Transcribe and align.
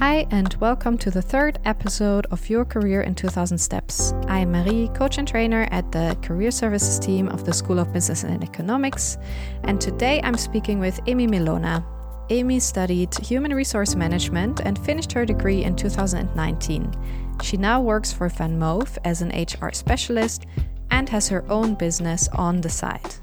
Hi, 0.00 0.28
and 0.30 0.54
welcome 0.60 0.96
to 0.98 1.10
the 1.10 1.20
third 1.20 1.58
episode 1.64 2.28
of 2.30 2.48
Your 2.48 2.64
Career 2.64 3.00
in 3.00 3.16
2000 3.16 3.58
Steps. 3.58 4.12
I 4.28 4.38
am 4.38 4.52
Marie, 4.52 4.88
coach 4.94 5.18
and 5.18 5.26
trainer 5.26 5.66
at 5.72 5.90
the 5.90 6.16
Career 6.22 6.52
Services 6.52 7.00
team 7.00 7.26
of 7.26 7.44
the 7.44 7.52
School 7.52 7.80
of 7.80 7.92
Business 7.92 8.22
and 8.22 8.44
Economics, 8.44 9.18
and 9.64 9.80
today 9.80 10.20
I'm 10.22 10.36
speaking 10.36 10.78
with 10.78 11.00
Emy 11.06 11.28
Mylona. 11.28 11.84
Amy 12.30 12.60
studied 12.60 13.12
human 13.18 13.52
resource 13.52 13.96
management 13.96 14.60
and 14.60 14.78
finished 14.78 15.10
her 15.10 15.26
degree 15.26 15.64
in 15.64 15.74
2019. 15.74 16.94
She 17.42 17.56
now 17.56 17.80
works 17.80 18.12
for 18.12 18.28
VanMoof 18.28 18.98
as 19.04 19.20
an 19.20 19.30
HR 19.30 19.72
specialist 19.72 20.46
and 20.92 21.08
has 21.08 21.28
her 21.28 21.44
own 21.50 21.74
business 21.74 22.28
on 22.28 22.60
the 22.60 22.70
side. 22.70 23.16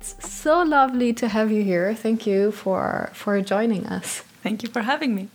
It's 0.00 0.26
so 0.26 0.62
lovely 0.62 1.12
to 1.12 1.28
have 1.28 1.52
you 1.52 1.62
here. 1.62 1.94
Thank 1.94 2.26
you 2.26 2.50
for 2.50 3.10
for 3.12 3.42
joining 3.42 3.86
us. 3.88 4.22
Thank 4.46 4.62
you 4.62 4.68
for 4.68 4.82
having 4.82 5.12
me. 5.12 5.28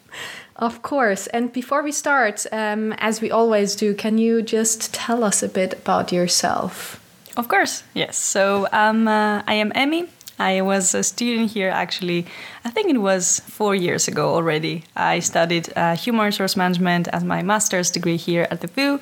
Of 0.56 0.82
course. 0.84 1.28
And 1.28 1.52
before 1.52 1.84
we 1.84 1.92
start, 1.92 2.46
um, 2.54 2.94
as 2.94 3.20
we 3.20 3.30
always 3.30 3.76
do, 3.76 3.94
can 3.94 4.18
you 4.18 4.42
just 4.42 4.94
tell 4.94 5.26
us 5.26 5.44
a 5.44 5.50
bit 5.50 5.74
about 5.74 6.14
yourself? 6.14 6.98
Of 7.36 7.50
course, 7.50 7.84
yes. 7.94 8.16
So 8.16 8.68
um, 8.72 9.10
uh, 9.10 9.44
I 9.46 9.56
am 9.56 9.72
Emy. 9.72 10.08
I 10.40 10.62
was 10.62 10.96
a 10.96 11.04
student 11.04 11.52
here 11.52 11.70
actually, 11.70 12.26
I 12.66 12.70
think 12.72 12.90
it 12.90 12.98
was 12.98 13.42
four 13.42 13.76
years 13.76 14.08
ago 14.08 14.34
already. 14.34 14.86
I 14.96 15.20
studied 15.20 15.70
uh, 15.76 15.96
human 15.96 16.26
resource 16.26 16.56
management 16.56 17.08
as 17.10 17.24
my 17.24 17.44
master's 17.44 17.92
degree 17.92 18.18
here 18.18 18.48
at 18.50 18.62
the 18.62 18.68
VU. 18.68 19.00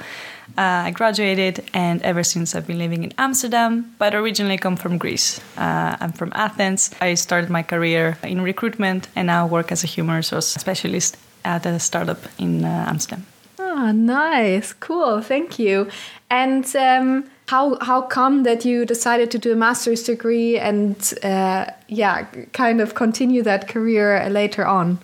Uh, 0.58 0.88
I 0.88 0.92
graduated, 0.92 1.64
and 1.74 2.02
ever 2.02 2.24
since 2.24 2.56
I've 2.56 2.68
been 2.68 2.80
living 2.80 3.04
in 3.04 3.14
Amsterdam, 3.18 3.96
but 3.98 4.14
originally 4.14 4.58
come 4.58 4.76
from 4.76 4.98
Greece. 4.98 5.40
Uh, 5.58 5.96
I'm 6.00 6.12
from 6.12 6.32
Athens. 6.36 6.92
I 7.00 7.14
started 7.14 7.50
my 7.50 7.64
career 7.64 8.18
in 8.24 8.42
recruitment 8.42 9.08
and 9.16 9.28
now 9.28 9.48
work 9.48 9.72
as 9.72 9.84
a 9.84 9.88
human 9.88 10.16
resource 10.16 10.48
specialist 10.48 11.18
at 11.46 11.66
a 11.66 11.80
startup 11.80 12.20
in 12.38 12.66
uh, 12.66 12.86
Amsterdam. 12.88 13.26
Ah, 13.60 13.92
nice, 13.92 14.74
cool, 14.74 15.22
thank 15.22 15.60
you. 15.60 15.88
And 16.30 16.66
um, 16.76 17.30
how 17.48 17.78
how 17.82 18.02
come 18.02 18.44
that 18.44 18.66
you 18.66 18.86
decided 18.86 19.32
to 19.32 19.40
do 19.40 19.52
a 19.52 19.56
master's 19.56 20.04
degree 20.04 20.58
and 20.60 20.96
uh, 21.24 21.66
yeah, 21.88 22.26
kind 22.54 22.82
of 22.82 22.94
continue 22.94 23.44
that 23.44 23.68
career 23.68 24.30
later 24.30 24.66
on? 24.66 25.00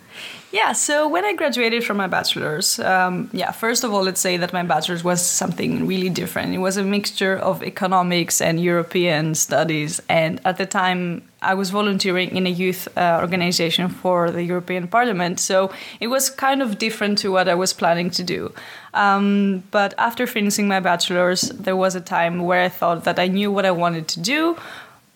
Yeah, 0.55 0.71
so 0.71 1.09
when 1.09 1.25
I 1.25 1.33
graduated 1.33 1.83
from 1.83 1.97
my 1.97 2.07
bachelor's, 2.07 2.79
um, 2.79 3.29
yeah, 3.33 3.51
first 3.51 3.83
of 3.83 3.93
all, 3.93 4.03
let's 4.03 4.21
say 4.21 4.37
that 4.37 4.53
my 4.53 4.63
bachelor's 4.63 5.03
was 5.03 5.21
something 5.21 5.85
really 5.85 6.07
different. 6.07 6.53
It 6.53 6.59
was 6.59 6.77
a 6.77 6.83
mixture 6.83 7.35
of 7.35 7.61
economics 7.61 8.39
and 8.39 8.57
European 8.57 9.35
studies. 9.35 10.01
And 10.07 10.39
at 10.45 10.55
the 10.57 10.65
time, 10.65 11.23
I 11.41 11.55
was 11.55 11.71
volunteering 11.71 12.37
in 12.37 12.47
a 12.47 12.49
youth 12.49 12.87
uh, 12.97 13.19
organization 13.21 13.89
for 13.89 14.31
the 14.31 14.43
European 14.43 14.87
Parliament. 14.87 15.41
So 15.41 15.73
it 15.99 16.07
was 16.07 16.29
kind 16.29 16.61
of 16.61 16.77
different 16.77 17.17
to 17.17 17.33
what 17.33 17.49
I 17.49 17.55
was 17.55 17.73
planning 17.73 18.09
to 18.11 18.23
do. 18.23 18.53
Um, 18.93 19.63
but 19.71 19.93
after 19.97 20.25
finishing 20.25 20.69
my 20.69 20.79
bachelor's, 20.79 21.41
there 21.49 21.75
was 21.75 21.95
a 21.95 22.01
time 22.01 22.39
where 22.39 22.61
I 22.61 22.69
thought 22.69 23.03
that 23.03 23.19
I 23.19 23.27
knew 23.27 23.51
what 23.51 23.65
I 23.65 23.71
wanted 23.71 24.07
to 24.07 24.21
do 24.21 24.55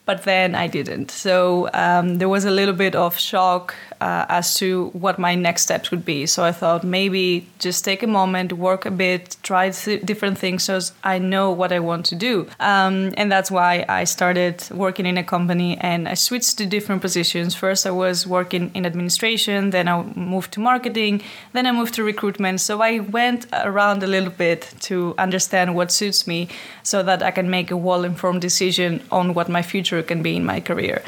but 0.09 0.23
then 0.23 0.55
I 0.55 0.65
didn't. 0.65 1.11
So 1.11 1.69
um, 1.71 2.17
there 2.17 2.29
was 2.29 2.43
a 2.43 2.49
little 2.49 2.73
bit 2.73 2.95
of 2.95 3.19
shock 3.19 3.75
uh, 4.01 4.25
as 4.27 4.55
to 4.55 4.87
what 4.93 5.19
my 5.19 5.35
next 5.35 5.61
steps 5.63 5.91
would 5.91 6.03
be. 6.03 6.25
So 6.25 6.43
I 6.43 6.51
thought 6.51 6.83
maybe 6.83 7.45
just 7.59 7.85
take 7.85 8.01
a 8.01 8.07
moment, 8.07 8.53
work 8.53 8.87
a 8.87 8.91
bit, 8.91 9.37
try 9.43 9.69
th- 9.69 10.01
different 10.01 10.39
things 10.39 10.63
so 10.63 10.79
I 11.03 11.19
know 11.19 11.51
what 11.51 11.71
I 11.71 11.79
want 11.79 12.07
to 12.07 12.15
do. 12.15 12.47
Um, 12.59 13.13
and 13.17 13.31
that's 13.31 13.51
why 13.51 13.85
I 13.87 14.05
started 14.05 14.55
working 14.71 15.05
in 15.05 15.15
a 15.17 15.23
company 15.23 15.77
and 15.77 16.07
I 16.07 16.15
switched 16.15 16.57
to 16.57 16.65
different 16.65 17.01
positions. 17.03 17.53
First, 17.53 17.85
I 17.85 17.91
was 17.91 18.25
working 18.25 18.71
in 18.73 18.87
administration, 18.87 19.69
then 19.69 19.87
I 19.87 20.01
moved 20.15 20.53
to 20.53 20.59
marketing, 20.59 21.21
then 21.53 21.67
I 21.67 21.71
moved 21.71 21.93
to 21.95 22.03
recruitment. 22.03 22.61
So 22.61 22.81
I 22.81 22.99
went 22.99 23.45
around 23.53 24.01
a 24.01 24.07
little 24.07 24.31
bit 24.31 24.73
to 24.87 25.13
understand 25.19 25.75
what 25.75 25.91
suits 25.91 26.25
me 26.25 26.47
so 26.81 27.03
that 27.03 27.21
I 27.21 27.29
can 27.29 27.47
make 27.49 27.69
a 27.69 27.77
well 27.77 28.03
informed 28.03 28.41
decision 28.41 29.03
on 29.11 29.35
what 29.35 29.49
my 29.49 29.61
future 29.61 29.98
can 30.03 30.21
be 30.21 30.35
in 30.35 30.45
my 30.45 30.59
career. 30.59 31.01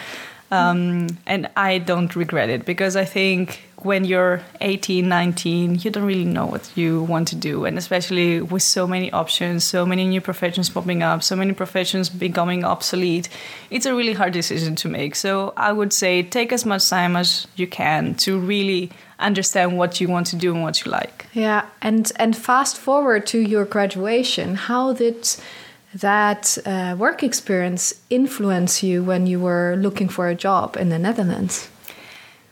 Um, 0.51 1.07
and 1.25 1.49
I 1.55 1.77
don't 1.77 2.13
regret 2.13 2.49
it 2.49 2.65
because 2.65 2.97
I 2.97 3.05
think 3.05 3.61
when 3.77 4.03
you're 4.03 4.41
18, 4.59 5.07
19, 5.07 5.75
you 5.79 5.89
don't 5.89 6.03
really 6.03 6.25
know 6.25 6.45
what 6.45 6.69
you 6.75 7.03
want 7.03 7.29
to 7.29 7.35
do. 7.35 7.65
And 7.65 7.77
especially 7.77 8.41
with 8.41 8.61
so 8.61 8.85
many 8.85 9.11
options, 9.11 9.63
so 9.63 9.85
many 9.85 10.05
new 10.05 10.21
professions 10.21 10.69
popping 10.69 11.01
up, 11.01 11.23
so 11.23 11.35
many 11.35 11.53
professions 11.53 12.09
becoming 12.09 12.63
obsolete, 12.63 13.29
it's 13.69 13.85
a 13.85 13.95
really 13.95 14.13
hard 14.13 14.33
decision 14.33 14.75
to 14.75 14.89
make. 14.89 15.15
So 15.15 15.53
I 15.55 15.71
would 15.71 15.93
say 15.93 16.21
take 16.21 16.51
as 16.51 16.65
much 16.65 16.87
time 16.89 17.15
as 17.15 17.47
you 17.55 17.65
can 17.65 18.15
to 18.15 18.37
really 18.37 18.91
understand 19.19 19.77
what 19.77 20.01
you 20.01 20.09
want 20.09 20.27
to 20.27 20.35
do 20.35 20.53
and 20.53 20.63
what 20.63 20.83
you 20.85 20.91
like. 20.91 21.27
Yeah. 21.33 21.65
And, 21.81 22.11
and 22.17 22.35
fast 22.35 22.77
forward 22.77 23.25
to 23.27 23.39
your 23.39 23.65
graduation, 23.65 24.55
how 24.55 24.93
did 24.93 25.27
that 25.93 26.57
uh, 26.65 26.95
work 26.97 27.23
experience 27.23 27.93
influence 28.09 28.81
you 28.83 29.03
when 29.03 29.27
you 29.27 29.39
were 29.39 29.75
looking 29.77 30.09
for 30.09 30.27
a 30.27 30.35
job 30.35 30.77
in 30.77 30.89
the 30.89 30.99
Netherlands? 30.99 31.69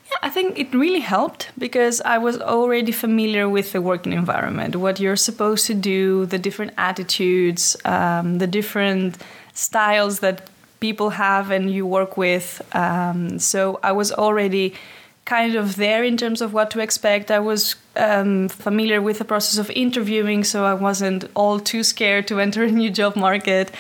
Yeah, 0.09 0.17
I 0.23 0.29
think 0.29 0.57
it 0.57 0.73
really 0.73 1.00
helped 1.00 1.51
because 1.57 2.01
I 2.01 2.17
was 2.17 2.39
already 2.41 2.91
familiar 2.91 3.47
with 3.47 3.72
the 3.72 3.81
working 3.81 4.13
environment, 4.13 4.75
what 4.75 5.00
you're 5.00 5.16
supposed 5.16 5.67
to 5.67 5.73
do, 5.73 6.25
the 6.25 6.39
different 6.39 6.73
attitudes, 6.77 7.77
um, 7.85 8.39
the 8.39 8.47
different 8.47 9.17
styles 9.53 10.19
that 10.19 10.50
people 10.79 11.11
have 11.11 11.51
and 11.51 11.69
you 11.71 11.85
work 11.85 12.17
with. 12.17 12.61
Um, 12.75 13.39
so 13.39 13.79
I 13.83 13.91
was 13.91 14.11
already 14.11 14.73
kind 15.29 15.56
of 15.56 15.75
there 15.75 16.03
in 16.03 16.17
terms 16.17 16.41
of 16.41 16.53
what 16.53 16.72
to 16.72 16.79
expect. 16.79 17.29
I 17.29 17.40
was 17.40 17.75
um, 17.95 18.50
familiar 18.50 19.00
with 19.00 19.19
the 19.19 19.25
process 19.25 19.59
of 19.59 19.69
interviewing, 19.69 20.44
so 20.44 20.66
I 20.66 20.73
wasn't 20.73 21.25
all 21.35 21.59
too 21.59 21.84
scared 21.84 22.28
to 22.29 22.40
enter 22.45 22.63
a 22.63 22.72
new 22.72 22.90
job 22.90 23.16
market. 23.16 23.72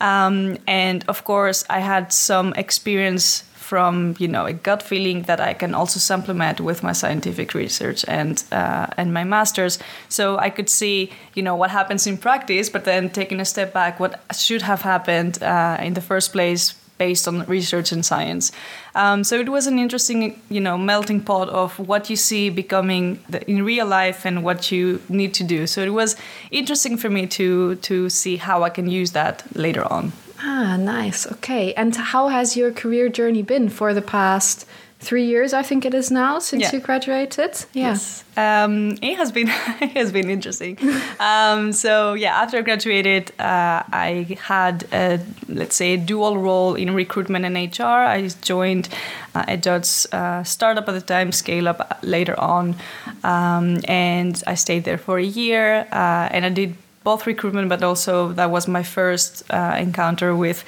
Um, 0.00 0.56
and 0.66 1.04
of 1.06 1.24
course, 1.24 1.64
I 1.68 1.80
had 1.80 2.12
some 2.12 2.54
experience 2.56 3.44
from 3.54 4.14
you 4.18 4.28
know 4.28 4.44
a 4.46 4.52
gut 4.52 4.82
feeling 4.82 5.22
that 5.22 5.40
I 5.40 5.54
can 5.54 5.74
also 5.74 5.98
supplement 5.98 6.60
with 6.60 6.82
my 6.82 6.92
scientific 6.92 7.54
research 7.54 8.04
and 8.08 8.42
uh, 8.52 8.86
and 8.96 9.12
my 9.12 9.24
masters. 9.24 9.78
So 10.08 10.38
I 10.38 10.50
could 10.50 10.68
see 10.68 11.10
you 11.34 11.42
know 11.42 11.56
what 11.56 11.70
happens 11.70 12.06
in 12.06 12.16
practice, 12.18 12.70
but 12.70 12.84
then 12.84 13.10
taking 13.10 13.40
a 13.40 13.44
step 13.44 13.72
back, 13.72 14.00
what 14.00 14.20
should 14.32 14.62
have 14.62 14.82
happened 14.82 15.42
uh, 15.42 15.76
in 15.80 15.94
the 15.94 16.02
first 16.02 16.32
place 16.32 16.74
based 16.98 17.26
on 17.26 17.44
research 17.46 17.92
and 17.92 18.04
science. 18.04 18.52
Um, 18.94 19.24
so 19.24 19.38
it 19.38 19.48
was 19.48 19.66
an 19.66 19.78
interesting, 19.78 20.40
you 20.48 20.60
know, 20.60 20.78
melting 20.78 21.20
pot 21.20 21.48
of 21.48 21.78
what 21.78 22.08
you 22.10 22.16
see 22.16 22.50
becoming 22.50 23.18
the, 23.28 23.48
in 23.50 23.64
real 23.64 23.86
life 23.86 24.24
and 24.24 24.44
what 24.44 24.70
you 24.70 25.00
need 25.08 25.34
to 25.34 25.44
do. 25.44 25.66
So 25.66 25.82
it 25.82 25.92
was 25.92 26.16
interesting 26.50 26.96
for 26.96 27.10
me 27.10 27.26
to 27.38 27.76
to 27.76 28.08
see 28.08 28.36
how 28.36 28.62
I 28.62 28.70
can 28.70 28.88
use 28.88 29.12
that 29.12 29.44
later 29.54 29.84
on. 29.92 30.12
Ah, 30.40 30.76
nice. 30.76 31.26
Okay. 31.26 31.72
And 31.74 31.96
how 31.96 32.28
has 32.28 32.56
your 32.56 32.70
career 32.70 33.08
journey 33.08 33.42
been 33.42 33.68
for 33.68 33.94
the 33.94 34.02
past 34.02 34.66
three 35.04 35.26
years, 35.26 35.52
I 35.52 35.62
think 35.62 35.84
it 35.84 35.94
is 35.94 36.10
now 36.10 36.38
since 36.38 36.62
yeah. 36.62 36.72
you 36.72 36.80
graduated. 36.80 37.52
Yeah. 37.72 37.90
Yes, 37.90 38.24
um, 38.36 38.98
it 39.02 39.16
has 39.16 39.30
been 39.30 39.48
it 39.80 39.92
has 39.92 40.10
been 40.10 40.30
interesting. 40.30 40.78
um, 41.20 41.72
so 41.72 42.14
yeah, 42.14 42.42
after 42.42 42.58
I 42.58 42.62
graduated, 42.62 43.30
uh, 43.38 43.82
I 43.92 44.38
had 44.40 44.86
a, 44.92 45.20
let's 45.48 45.76
say 45.76 45.94
a 45.94 45.98
dual 45.98 46.38
role 46.38 46.74
in 46.74 46.94
recruitment 46.94 47.44
and 47.44 47.56
HR. 47.56 48.02
I 48.16 48.28
joined 48.42 48.88
uh, 49.34 49.44
a 49.46 49.56
Dutch 49.56 50.06
uh, 50.12 50.42
startup 50.42 50.88
at 50.88 50.92
the 50.92 51.00
time, 51.00 51.32
scale 51.32 51.68
up 51.68 51.98
later 52.02 52.38
on, 52.40 52.76
um, 53.22 53.80
and 53.86 54.42
I 54.46 54.54
stayed 54.54 54.84
there 54.84 54.98
for 54.98 55.18
a 55.18 55.24
year, 55.24 55.86
uh, 55.92 56.28
and 56.30 56.44
I 56.44 56.48
did 56.48 56.76
both 57.04 57.26
recruitment, 57.26 57.68
but 57.68 57.82
also 57.82 58.32
that 58.32 58.50
was 58.50 58.66
my 58.66 58.82
first 58.82 59.44
uh, 59.50 59.76
encounter 59.78 60.34
with 60.34 60.64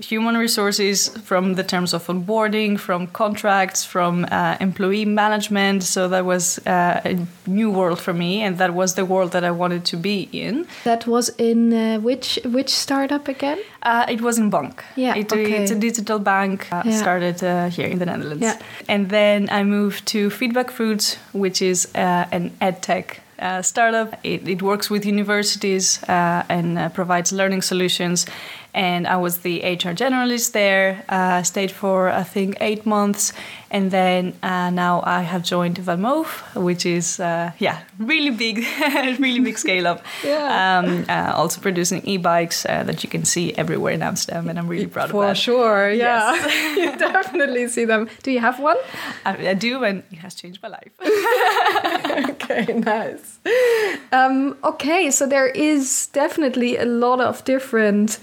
human 0.00 0.36
resources 0.36 1.08
from 1.24 1.54
the 1.54 1.64
terms 1.64 1.92
of 1.92 2.06
onboarding, 2.06 2.78
from 2.78 3.06
contracts, 3.08 3.84
from 3.84 4.26
uh, 4.30 4.56
employee 4.60 5.04
management. 5.04 5.82
So 5.82 6.08
that 6.08 6.24
was 6.24 6.58
uh, 6.66 7.00
a 7.04 7.26
new 7.46 7.70
world 7.70 8.00
for 8.00 8.12
me, 8.12 8.42
and 8.42 8.58
that 8.58 8.74
was 8.74 8.94
the 8.94 9.04
world 9.04 9.32
that 9.32 9.44
I 9.44 9.50
wanted 9.50 9.84
to 9.86 9.96
be 9.96 10.28
in. 10.32 10.66
That 10.84 11.06
was 11.06 11.30
in 11.38 11.72
uh, 11.72 11.98
which 12.00 12.38
which 12.44 12.70
startup 12.70 13.28
again? 13.28 13.58
Uh, 13.82 14.06
it 14.08 14.20
was 14.20 14.38
in 14.38 14.50
bunq. 14.50 14.82
Yeah, 14.96 15.16
it, 15.16 15.32
okay. 15.32 15.62
it's 15.62 15.70
a 15.70 15.78
digital 15.78 16.18
bank. 16.18 16.68
Uh, 16.72 16.82
yeah. 16.84 16.98
Started 16.98 17.42
uh, 17.42 17.68
here 17.68 17.86
in 17.86 17.98
the 17.98 18.06
Netherlands, 18.06 18.42
yeah. 18.42 18.58
and 18.88 19.10
then 19.10 19.48
I 19.50 19.64
moved 19.64 20.06
to 20.06 20.30
FeedbackFruits, 20.30 21.16
which 21.32 21.60
is 21.62 21.88
an 21.94 22.52
ed 22.60 22.82
tech 22.82 23.20
uh, 23.38 23.62
startup. 23.62 24.14
It, 24.24 24.48
it, 24.48 24.62
works 24.62 24.90
with 24.90 25.06
universities 25.06 26.02
uh, 26.08 26.42
and 26.48 26.78
uh, 26.78 26.88
provides 26.88 27.32
learning 27.32 27.62
solutions. 27.62 28.26
And 28.74 29.06
I 29.06 29.16
was 29.16 29.38
the 29.38 29.60
HR 29.60 29.94
generalist 29.94 30.52
there. 30.52 31.04
Uh, 31.08 31.42
stayed 31.42 31.70
for 31.70 32.10
I 32.10 32.22
think 32.22 32.56
eight 32.60 32.86
months, 32.86 33.32
and 33.70 33.90
then 33.90 34.34
uh, 34.42 34.70
now 34.70 35.02
I 35.04 35.22
have 35.22 35.42
joined 35.42 35.78
VanMoof, 35.78 36.54
which 36.54 36.86
is 36.86 37.18
uh, 37.20 37.52
yeah 37.58 37.80
really 37.98 38.30
big, 38.30 38.64
really 39.18 39.40
big 39.40 39.58
scale 39.58 39.86
up. 39.86 40.02
yeah. 40.24 40.78
Um, 40.78 41.04
uh, 41.08 41.32
also 41.34 41.60
producing 41.60 42.02
e-bikes 42.04 42.66
uh, 42.66 42.84
that 42.84 43.02
you 43.02 43.10
can 43.10 43.24
see 43.24 43.52
everywhere 43.54 43.92
in 43.92 44.02
Amsterdam, 44.02 44.48
and 44.48 44.58
I'm 44.58 44.68
really 44.68 44.86
proud 44.86 45.10
For 45.10 45.24
of 45.24 45.28
that. 45.28 45.36
For 45.36 45.42
sure, 45.42 45.90
yeah. 45.90 46.34
Yes. 46.34 46.76
you 46.76 46.96
definitely 46.98 47.68
see 47.68 47.84
them. 47.84 48.08
Do 48.22 48.30
you 48.30 48.40
have 48.40 48.60
one? 48.60 48.76
I, 49.24 49.48
I 49.48 49.54
do, 49.54 49.84
and 49.84 50.02
it 50.10 50.18
has 50.18 50.34
changed 50.34 50.62
my 50.62 50.68
life. 50.68 50.92
okay, 52.30 52.72
nice. 52.74 53.38
Um, 54.12 54.56
okay, 54.64 55.10
so 55.10 55.26
there 55.26 55.48
is 55.48 56.08
definitely 56.12 56.76
a 56.76 56.84
lot 56.84 57.20
of 57.20 57.44
different, 57.44 58.18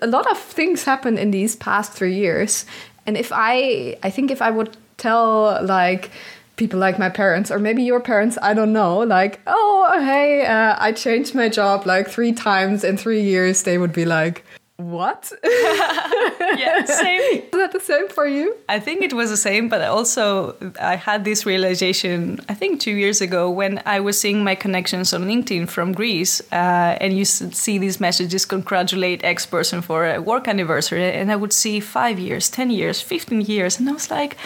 a 0.00 0.06
lot 0.06 0.30
of 0.30 0.38
things 0.38 0.84
happened 0.84 1.18
in 1.18 1.30
these 1.30 1.56
past 1.56 1.92
three 1.92 2.14
years. 2.14 2.66
And 3.06 3.16
if 3.16 3.30
I, 3.32 3.96
I 4.02 4.10
think 4.10 4.30
if 4.30 4.42
I 4.42 4.50
would 4.50 4.76
tell 4.96 5.62
like 5.64 6.10
people 6.56 6.78
like 6.78 6.98
my 6.98 7.08
parents 7.10 7.50
or 7.50 7.58
maybe 7.58 7.82
your 7.82 8.00
parents, 8.00 8.38
I 8.42 8.54
don't 8.54 8.72
know, 8.72 8.98
like, 8.98 9.40
oh, 9.46 10.02
hey, 10.04 10.46
uh, 10.46 10.76
I 10.78 10.92
changed 10.92 11.34
my 11.34 11.48
job 11.48 11.86
like 11.86 12.08
three 12.08 12.32
times 12.32 12.82
in 12.82 12.96
three 12.96 13.22
years, 13.22 13.62
they 13.62 13.78
would 13.78 13.92
be 13.92 14.04
like, 14.04 14.44
what? 14.76 15.32
yeah, 15.44 16.84
same. 16.84 17.20
Is 17.20 17.50
that 17.52 17.72
the 17.72 17.80
same 17.80 18.08
for 18.08 18.26
you? 18.26 18.54
I 18.68 18.78
think 18.78 19.02
it 19.02 19.14
was 19.14 19.30
the 19.30 19.36
same, 19.36 19.68
but 19.68 19.80
also 19.80 20.54
I 20.78 20.96
had 20.96 21.24
this 21.24 21.46
realization, 21.46 22.40
I 22.48 22.54
think 22.54 22.80
two 22.80 22.92
years 22.92 23.22
ago, 23.22 23.50
when 23.50 23.82
I 23.86 24.00
was 24.00 24.20
seeing 24.20 24.44
my 24.44 24.54
connections 24.54 25.14
on 25.14 25.24
LinkedIn 25.24 25.68
from 25.70 25.92
Greece, 25.92 26.42
uh, 26.52 26.98
and 27.00 27.16
you 27.16 27.24
see 27.24 27.78
these 27.78 28.00
messages 28.00 28.44
congratulate 28.44 29.24
X 29.24 29.46
person 29.46 29.80
for 29.80 30.06
a 30.06 30.20
work 30.20 30.46
anniversary, 30.46 31.10
and 31.10 31.32
I 31.32 31.36
would 31.36 31.54
see 31.54 31.80
five 31.80 32.18
years, 32.18 32.50
10 32.50 32.70
years, 32.70 33.00
15 33.00 33.40
years, 33.40 33.80
and 33.80 33.88
I 33.88 33.92
was 33.92 34.10
like, 34.10 34.36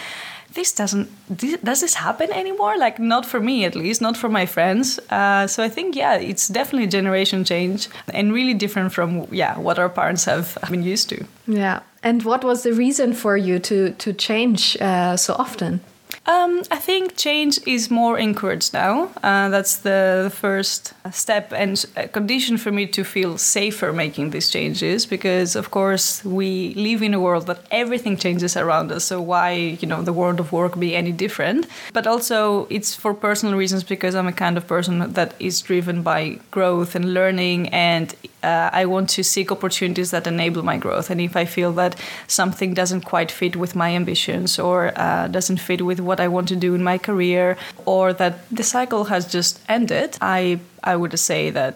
this 0.55 0.73
doesn't 0.73 1.09
this, 1.29 1.59
does 1.61 1.81
this 1.81 1.95
happen 1.95 2.31
anymore 2.33 2.77
like 2.77 2.99
not 2.99 3.25
for 3.25 3.41
me 3.41 3.65
at 3.65 3.75
least 3.75 4.01
not 4.01 4.17
for 4.17 4.29
my 4.29 4.47
friends 4.47 4.99
uh, 5.11 5.47
so 5.47 5.63
i 5.63 5.69
think 5.69 5.95
yeah 5.95 6.15
it's 6.15 6.49
definitely 6.49 6.87
a 6.87 6.91
generation 6.91 7.45
change 7.45 7.89
and 8.13 8.33
really 8.33 8.55
different 8.55 8.93
from 8.93 9.27
yeah 9.31 9.57
what 9.59 9.79
our 9.79 9.89
parents 9.89 10.25
have 10.25 10.59
been 10.71 10.83
used 10.83 11.09
to 11.09 11.25
Yeah. 11.51 11.81
And 12.03 12.23
what 12.23 12.45
was 12.45 12.63
the 12.63 12.73
reason 12.73 13.13
for 13.13 13.37
you 13.37 13.59
to 13.59 13.91
to 13.91 14.13
change 14.13 14.77
uh, 14.81 15.17
so 15.17 15.35
often? 15.35 15.81
Um, 16.27 16.63
I 16.71 16.77
think 16.77 17.17
change 17.17 17.59
is 17.67 17.91
more 17.91 18.19
encouraged 18.19 18.73
now. 18.75 19.11
Uh, 19.23 19.49
that's 19.49 19.79
the, 19.79 20.31
first 20.31 20.95
step 21.11 21.53
and 21.53 21.85
condition 22.13 22.57
for 22.57 22.71
me 22.71 22.87
to 22.87 23.05
feel 23.05 23.37
safer 23.39 23.93
making 23.93 24.31
these 24.31 24.51
changes 24.51 25.07
because, 25.07 25.57
of 25.57 25.71
course, 25.71 26.25
we 26.25 26.75
live 26.75 27.03
in 27.03 27.15
a 27.15 27.21
world 27.21 27.47
that 27.47 27.61
everything 27.71 28.17
changes 28.17 28.57
around 28.57 28.93
us. 28.93 29.05
So 29.05 29.21
why, 29.21 29.53
you 29.81 29.89
know, 29.89 30.03
the 30.03 30.13
world 30.13 30.41
of 30.41 30.53
work 30.53 30.79
be 30.79 30.95
any 30.95 31.13
different? 31.13 31.67
But 31.93 32.07
also, 32.07 32.67
it's 32.71 32.95
for 32.95 33.13
personal 33.13 33.57
reasons 33.57 33.83
because 33.83 34.15
I'm 34.15 34.29
a 34.29 34.33
kind 34.33 34.57
of 34.57 34.67
person 34.67 35.13
that 35.15 35.35
is 35.41 35.61
driven 35.61 36.03
by 36.03 36.39
growth 36.51 36.95
and 36.95 37.13
learning, 37.13 37.69
and 37.71 38.15
uh, 38.43 38.71
I 38.73 38.87
want 38.87 39.11
to 39.11 39.23
seek 39.23 39.51
opportunities 39.53 40.11
that 40.13 40.27
enable 40.27 40.63
my 40.63 40.77
growth. 40.77 41.11
And 41.11 41.21
if 41.21 41.37
I 41.37 41.45
feel 41.45 41.73
that 41.73 41.97
something 42.27 42.75
doesn't 42.75 43.03
quite 43.03 43.31
fit 43.31 43.57
with 43.57 43.75
my 43.75 43.95
ambitions 43.95 44.59
or 44.59 44.93
uh, 44.97 45.29
doesn't 45.29 45.59
fit 45.59 45.83
with 45.83 46.01
what 46.11 46.21
I 46.21 46.29
want 46.29 46.49
to 46.49 46.57
do 46.67 46.71
in 46.75 46.83
my 46.93 46.99
career, 46.99 47.57
or 47.85 48.13
that 48.21 48.35
the 48.59 48.67
cycle 48.75 49.05
has 49.13 49.23
just 49.37 49.53
ended, 49.69 50.11
I 50.21 50.59
I 50.93 50.95
would 51.01 51.19
say 51.19 51.43
that 51.59 51.73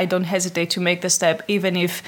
I 0.00 0.06
don't 0.12 0.28
hesitate 0.36 0.68
to 0.76 0.80
make 0.88 1.00
the 1.00 1.10
step, 1.18 1.36
even 1.48 1.76
if 1.76 2.02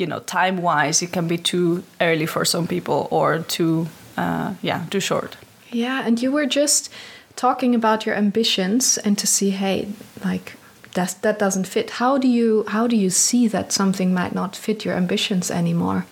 you 0.00 0.06
know 0.10 0.20
time 0.20 0.56
wise 0.62 1.04
it 1.04 1.12
can 1.12 1.26
be 1.34 1.38
too 1.38 1.82
early 2.00 2.26
for 2.26 2.44
some 2.44 2.66
people 2.66 2.98
or 3.10 3.28
too 3.56 3.86
uh, 4.16 4.48
yeah 4.62 4.80
too 4.90 5.00
short. 5.00 5.36
Yeah, 5.72 6.06
and 6.06 6.22
you 6.22 6.32
were 6.32 6.46
just 6.60 6.90
talking 7.36 7.74
about 7.74 8.06
your 8.06 8.16
ambitions 8.16 8.98
and 9.04 9.16
to 9.18 9.26
see, 9.26 9.50
hey, 9.50 9.88
like 10.24 10.46
that 10.94 11.16
that 11.22 11.38
doesn't 11.38 11.66
fit. 11.66 11.90
How 11.90 12.18
do 12.18 12.28
you 12.28 12.64
how 12.68 12.86
do 12.88 12.96
you 12.96 13.10
see 13.10 13.48
that 13.48 13.72
something 13.72 14.14
might 14.14 14.34
not 14.34 14.56
fit 14.56 14.84
your 14.84 14.96
ambitions 14.96 15.50
anymore? 15.50 16.04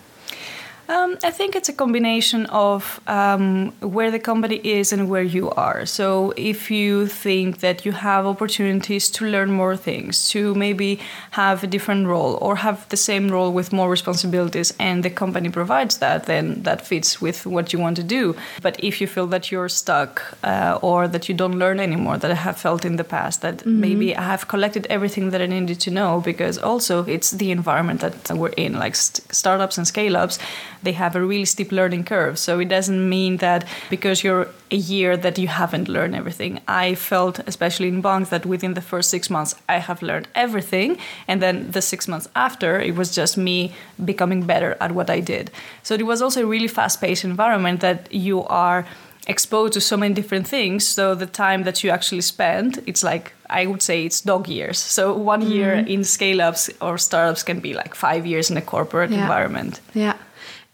Um, 0.88 1.18
I 1.22 1.30
think 1.30 1.54
it's 1.54 1.68
a 1.68 1.74
combination 1.74 2.46
of 2.46 3.00
um, 3.06 3.72
where 3.80 4.10
the 4.10 4.18
company 4.18 4.56
is 4.56 4.90
and 4.90 5.10
where 5.10 5.22
you 5.22 5.50
are. 5.50 5.84
So, 5.84 6.32
if 6.36 6.70
you 6.70 7.06
think 7.06 7.60
that 7.60 7.84
you 7.84 7.92
have 7.92 8.24
opportunities 8.24 9.10
to 9.10 9.26
learn 9.26 9.50
more 9.50 9.76
things, 9.76 10.28
to 10.30 10.54
maybe 10.54 10.98
have 11.32 11.62
a 11.62 11.66
different 11.66 12.06
role 12.06 12.38
or 12.40 12.56
have 12.56 12.88
the 12.88 12.96
same 12.96 13.28
role 13.28 13.52
with 13.52 13.70
more 13.70 13.90
responsibilities, 13.90 14.72
and 14.78 15.02
the 15.02 15.10
company 15.10 15.50
provides 15.50 15.98
that, 15.98 16.24
then 16.24 16.62
that 16.62 16.86
fits 16.86 17.20
with 17.20 17.44
what 17.44 17.70
you 17.74 17.78
want 17.78 17.96
to 17.96 18.02
do. 18.02 18.34
But 18.62 18.82
if 18.82 18.98
you 18.98 19.06
feel 19.06 19.26
that 19.26 19.52
you're 19.52 19.68
stuck 19.68 20.22
uh, 20.42 20.78
or 20.80 21.06
that 21.06 21.28
you 21.28 21.34
don't 21.34 21.58
learn 21.58 21.80
anymore, 21.80 22.16
that 22.16 22.30
I 22.30 22.34
have 22.34 22.56
felt 22.56 22.86
in 22.86 22.96
the 22.96 23.04
past, 23.04 23.42
that 23.42 23.66
maybe 23.66 24.16
I 24.16 24.22
have 24.22 24.48
collected 24.48 24.86
everything 24.88 25.30
that 25.30 25.42
I 25.42 25.46
needed 25.46 25.80
to 25.80 25.90
know, 25.90 26.22
because 26.22 26.56
also 26.56 27.04
it's 27.04 27.32
the 27.32 27.50
environment 27.50 28.00
that 28.00 28.30
we're 28.30 28.56
in, 28.56 28.78
like 28.78 28.96
st- 28.96 29.34
startups 29.34 29.76
and 29.76 29.86
scale 29.86 30.16
ups 30.16 30.38
they 30.82 30.92
have 30.92 31.16
a 31.16 31.24
really 31.24 31.44
steep 31.44 31.72
learning 31.72 32.04
curve. 32.04 32.38
So 32.38 32.58
it 32.60 32.68
doesn't 32.68 33.08
mean 33.08 33.38
that 33.38 33.64
because 33.90 34.22
you're 34.22 34.48
a 34.70 34.76
year 34.76 35.16
that 35.16 35.38
you 35.38 35.48
haven't 35.48 35.88
learned 35.88 36.14
everything. 36.14 36.60
I 36.68 36.94
felt, 36.94 37.40
especially 37.46 37.88
in 37.88 38.00
banks, 38.00 38.28
that 38.30 38.44
within 38.46 38.74
the 38.74 38.80
first 38.80 39.10
six 39.10 39.30
months 39.30 39.54
I 39.68 39.78
have 39.78 40.02
learned 40.02 40.28
everything, 40.34 40.98
and 41.26 41.40
then 41.42 41.70
the 41.70 41.82
six 41.82 42.06
months 42.06 42.28
after 42.34 42.78
it 42.80 42.94
was 42.96 43.14
just 43.14 43.36
me 43.36 43.72
becoming 44.04 44.42
better 44.42 44.76
at 44.80 44.92
what 44.92 45.08
I 45.10 45.20
did. 45.20 45.50
So 45.82 45.94
it 45.94 46.06
was 46.06 46.20
also 46.22 46.42
a 46.42 46.46
really 46.46 46.68
fast-paced 46.68 47.24
environment 47.24 47.80
that 47.80 48.12
you 48.12 48.44
are 48.44 48.86
exposed 49.26 49.74
to 49.74 49.80
so 49.80 49.94
many 49.96 50.14
different 50.14 50.46
things 50.48 50.86
so 50.88 51.14
the 51.14 51.26
time 51.26 51.64
that 51.64 51.84
you 51.84 51.90
actually 51.90 52.22
spend 52.22 52.82
it's 52.86 53.04
like 53.04 53.34
i 53.50 53.66
would 53.66 53.82
say 53.82 54.06
it's 54.06 54.22
dog 54.22 54.48
years 54.48 54.78
so 54.78 55.12
one 55.14 55.42
year 55.42 55.74
mm-hmm. 55.76 55.86
in 55.86 56.02
scale 56.02 56.40
ups 56.40 56.70
or 56.80 56.96
startups 56.96 57.42
can 57.42 57.60
be 57.60 57.74
like 57.74 57.94
five 57.94 58.24
years 58.24 58.50
in 58.50 58.56
a 58.56 58.62
corporate 58.62 59.10
Yeah. 59.10 59.20
environment 59.20 59.80
Yeah. 59.92 60.14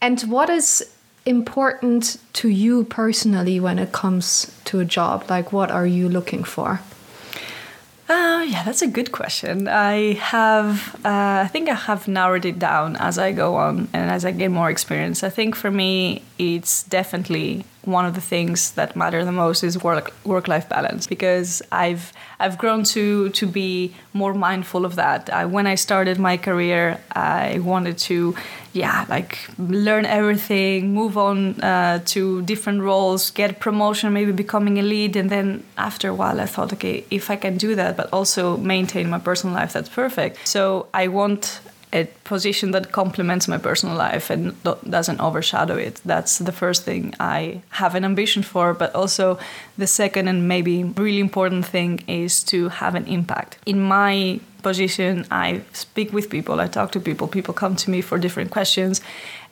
And 0.05 0.21
what 0.21 0.51
is 0.51 0.85
important 1.25 2.19
to 2.35 2.49
you 2.49 2.85
personally 2.85 3.59
when 3.59 3.79
it 3.79 3.91
comes 3.93 4.55
to 4.67 4.81
a 4.81 4.85
job? 4.85 5.31
Like, 5.31 5.51
what 5.51 5.71
are 5.71 5.87
you 5.87 6.11
looking 6.11 6.45
for? 6.45 6.83
Uh, 8.07 8.45
yeah, 8.47 8.63
that's 8.65 8.83
a 8.83 8.87
good 8.87 9.13
question. 9.13 9.67
I 9.67 10.13
have, 10.13 10.95
uh, 11.07 11.41
I 11.45 11.49
think 11.51 11.71
I 11.71 11.75
have 11.75 12.07
narrowed 12.07 12.45
it 12.45 12.59
down 12.59 12.97
as 12.97 13.19
I 13.19 13.33
go 13.33 13.55
on 13.55 13.89
and 13.95 14.11
as 14.11 14.27
I 14.27 14.33
gain 14.33 14.53
more 14.53 14.69
experience. 14.69 15.25
I 15.25 15.31
think 15.31 15.55
for 15.55 15.71
me, 15.71 16.23
it's 16.39 16.83
definitely 16.85 17.65
one 17.85 18.07
of 18.07 18.15
the 18.15 18.21
things 18.21 18.73
that 18.73 18.97
matter 18.97 19.25
the 19.25 19.33
most 19.33 19.63
is 19.63 19.83
work 19.83 20.13
work 20.25 20.49
life 20.49 20.69
balance 20.69 21.07
because 21.07 21.63
I've 21.71 22.13
I've 22.41 22.59
grown 22.59 22.85
to 22.85 23.29
to 23.31 23.47
be 23.47 23.95
more 24.13 24.35
mindful 24.35 24.85
of 24.85 24.97
that. 24.97 25.31
I, 25.33 25.45
when 25.45 25.67
I 25.67 25.75
started 25.75 26.19
my 26.19 26.37
career, 26.37 26.99
I 27.13 27.59
wanted 27.61 27.99
to, 27.99 28.35
yeah, 28.73 29.05
like 29.09 29.39
learn 29.59 30.07
everything, 30.07 30.95
move 30.95 31.17
on 31.19 31.61
uh, 31.61 32.01
to 32.07 32.43
different 32.43 32.83
roles, 32.83 33.31
get 33.31 33.61
promotion, 33.61 34.13
maybe 34.13 34.33
becoming 34.33 34.79
a 34.79 34.83
lead, 34.83 35.17
and 35.17 35.31
then 35.31 35.65
after 35.77 36.09
a 36.09 36.15
while, 36.15 36.41
I 36.41 36.47
thought, 36.47 36.73
okay, 36.73 37.05
if 37.11 37.31
I 37.31 37.37
can 37.37 37.57
do 37.57 37.75
that, 37.75 37.97
but 37.97 38.13
also 38.13 38.57
maintain 38.57 39.11
my 39.11 39.19
personal 39.19 39.55
life, 39.55 39.73
that's 39.73 39.89
perfect. 39.89 40.49
So 40.49 40.87
I 40.95 41.09
want 41.09 41.61
a 41.95 42.05
position 42.25 42.73
that 42.73 42.91
complements 42.93 43.47
my 43.47 43.57
personal 43.57 43.97
life 43.97 44.29
and 44.29 44.55
doesn't 44.91 45.21
overshadow 45.21 45.77
it. 45.77 46.01
That's 46.05 46.39
the 46.39 46.53
first 46.53 46.83
thing 46.83 47.15
I 47.21 47.63
have 47.71 47.95
an 47.95 48.05
ambition 48.05 48.43
for. 48.43 48.75
But 48.75 48.95
also, 48.95 49.39
the 49.79 49.87
second 49.87 50.29
and 50.29 50.49
maybe 50.49 50.83
really 50.85 51.21
important 51.21 51.65
thing 51.65 52.03
is 52.09 52.43
to 52.45 52.69
have 52.69 52.97
an 52.97 53.07
impact. 53.07 53.59
In 53.65 53.81
my 53.81 54.41
position, 54.63 55.25
I 55.31 55.61
speak 55.73 56.13
with 56.13 56.29
people, 56.29 56.59
I 56.59 56.67
talk 56.67 56.91
to 56.93 57.01
people, 57.01 57.29
people 57.29 57.55
come 57.55 57.77
to 57.77 57.91
me 57.91 58.01
for 58.01 58.19
different 58.19 58.51
questions. 58.51 59.01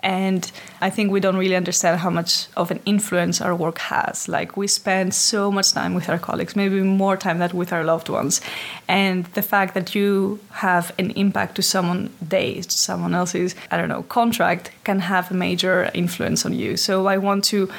And 0.02 0.50
I 0.80 0.90
think 0.90 1.12
we 1.12 1.20
don't 1.20 1.36
really 1.36 1.54
understand 1.54 2.00
how 2.00 2.10
much 2.10 2.48
of 2.56 2.70
an 2.70 2.80
influence 2.84 3.40
our 3.40 3.54
work 3.54 3.78
has. 3.78 4.28
Like, 4.28 4.56
we 4.56 4.66
spend 4.66 5.14
so 5.14 5.50
much 5.50 5.72
time 5.72 5.94
with 5.94 6.08
our 6.08 6.18
colleagues, 6.18 6.56
maybe 6.56 6.80
more 6.82 7.16
time 7.16 7.38
than 7.38 7.50
with 7.56 7.72
our 7.72 7.84
loved 7.84 8.08
ones. 8.08 8.40
And 8.88 9.26
the 9.26 9.42
fact 9.42 9.74
that 9.74 9.94
you 9.94 10.40
have 10.50 10.92
an 10.98 11.10
impact 11.12 11.54
to 11.56 11.62
someone 11.62 12.10
day, 12.26 12.62
someone 12.62 13.14
else's, 13.14 13.54
I 13.70 13.76
don't 13.76 13.88
know, 13.88 14.02
contract 14.02 14.72
can 14.84 15.00
have 15.00 15.30
a 15.30 15.34
major 15.34 15.90
influence 15.94 16.44
on 16.44 16.52
you. 16.52 16.76
So 16.76 17.06
I 17.06 17.18
want 17.18 17.44
to 17.44 17.70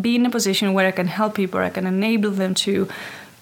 be 0.00 0.14
in 0.14 0.24
a 0.24 0.30
position 0.30 0.72
where 0.72 0.86
I 0.86 0.92
can 0.92 1.08
help 1.08 1.34
people, 1.34 1.60
I 1.60 1.70
can 1.70 1.86
enable 1.86 2.30
them 2.30 2.54
to 2.54 2.88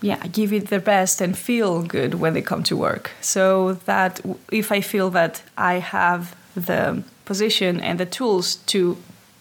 yeah, 0.03 0.27
give 0.29 0.53
it 0.53 0.69
their 0.69 0.81
best 0.81 1.21
and 1.21 1.37
feel 1.37 1.83
good 1.83 2.15
when 2.15 2.33
they 2.33 2.41
come 2.41 2.63
to 2.65 2.77
work. 2.77 3.11
So 3.21 3.75
that 3.85 4.21
if 4.51 4.73
I 4.73 4.81
feel 4.81 5.11
that 5.11 5.43
I 5.59 5.75
have 5.75 6.35
the 6.55 7.03
position 7.25 7.81
and 7.81 7.99
the 7.99 8.07
tools 8.07 8.57
to 8.67 8.97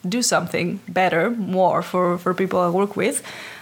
do 0.07 0.21
something 0.21 0.79
better, 0.87 1.31
more 1.31 1.81
for, 1.81 2.17
for 2.17 2.33
people 2.33 2.59
I 2.59 2.69
work 2.69 2.95
with, 2.95 3.21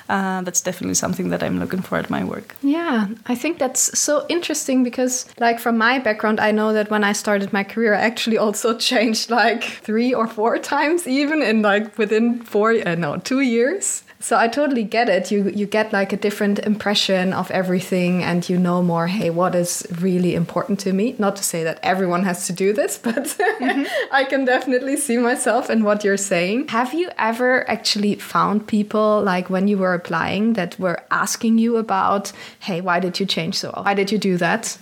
uh, 0.09 0.41
that's 0.41 0.61
definitely 0.61 0.93
something 0.93 1.29
that 1.29 1.43
I'm 1.43 1.59
looking 1.59 1.81
for 1.81 1.97
at 1.97 2.09
my 2.09 2.23
work. 2.23 2.55
Yeah, 2.61 3.07
I 3.25 3.35
think 3.35 3.59
that's 3.59 3.97
so 3.99 4.25
interesting 4.29 4.83
because, 4.83 5.25
like, 5.39 5.59
from 5.59 5.77
my 5.77 5.99
background, 5.99 6.39
I 6.39 6.51
know 6.51 6.73
that 6.73 6.89
when 6.89 7.03
I 7.03 7.11
started 7.13 7.51
my 7.51 7.63
career, 7.63 7.93
I 7.93 8.01
actually 8.01 8.37
also 8.37 8.77
changed 8.91 9.29
like 9.29 9.63
three 9.63 10.13
or 10.13 10.27
four 10.27 10.57
times, 10.75 11.07
even 11.07 11.41
in 11.41 11.61
like 11.61 11.97
within 11.97 12.41
four, 12.43 12.71
uh, 12.71 12.95
no, 12.95 13.17
two 13.17 13.41
years. 13.41 14.03
So 14.19 14.35
I 14.35 14.47
totally 14.47 14.83
get 14.83 15.09
it. 15.09 15.31
You 15.31 15.49
you 15.49 15.67
get 15.67 15.93
like 15.93 16.11
a 16.11 16.17
different 16.17 16.59
impression 16.59 17.33
of 17.33 17.51
everything, 17.51 18.23
and 18.23 18.47
you 18.49 18.57
know 18.57 18.81
more. 18.81 19.07
Hey, 19.07 19.29
what 19.29 19.53
is 19.53 19.85
really 20.01 20.33
important 20.33 20.79
to 20.81 20.93
me? 20.93 21.15
Not 21.19 21.35
to 21.35 21.43
say 21.43 21.63
that 21.63 21.79
everyone 21.83 22.23
has 22.23 22.47
to 22.47 22.53
do 22.53 22.73
this, 22.73 22.97
but 23.03 23.15
mm-hmm. 23.15 23.83
I 24.11 24.23
can 24.23 24.45
definitely 24.45 24.97
see 24.97 25.17
myself 25.17 25.69
in 25.69 25.83
what 25.83 26.03
you're 26.03 26.17
saying. 26.17 26.69
Have 26.69 26.93
you 26.93 27.09
ever 27.17 27.69
actually 27.69 28.15
found 28.15 28.67
people 28.67 29.21
like 29.23 29.49
when 29.49 29.67
you 29.67 29.77
were 29.77 29.93
applying 29.93 30.53
that 30.53 30.79
were 30.79 31.03
asking 31.11 31.59
you 31.59 31.77
about, 31.77 32.31
hey, 32.59 32.81
why 32.81 32.99
did 32.99 33.19
you 33.19 33.25
change 33.25 33.55
so? 33.55 33.71
Why 33.83 33.93
did 33.93 34.11
you 34.11 34.17
do 34.17 34.37
that? 34.37 34.77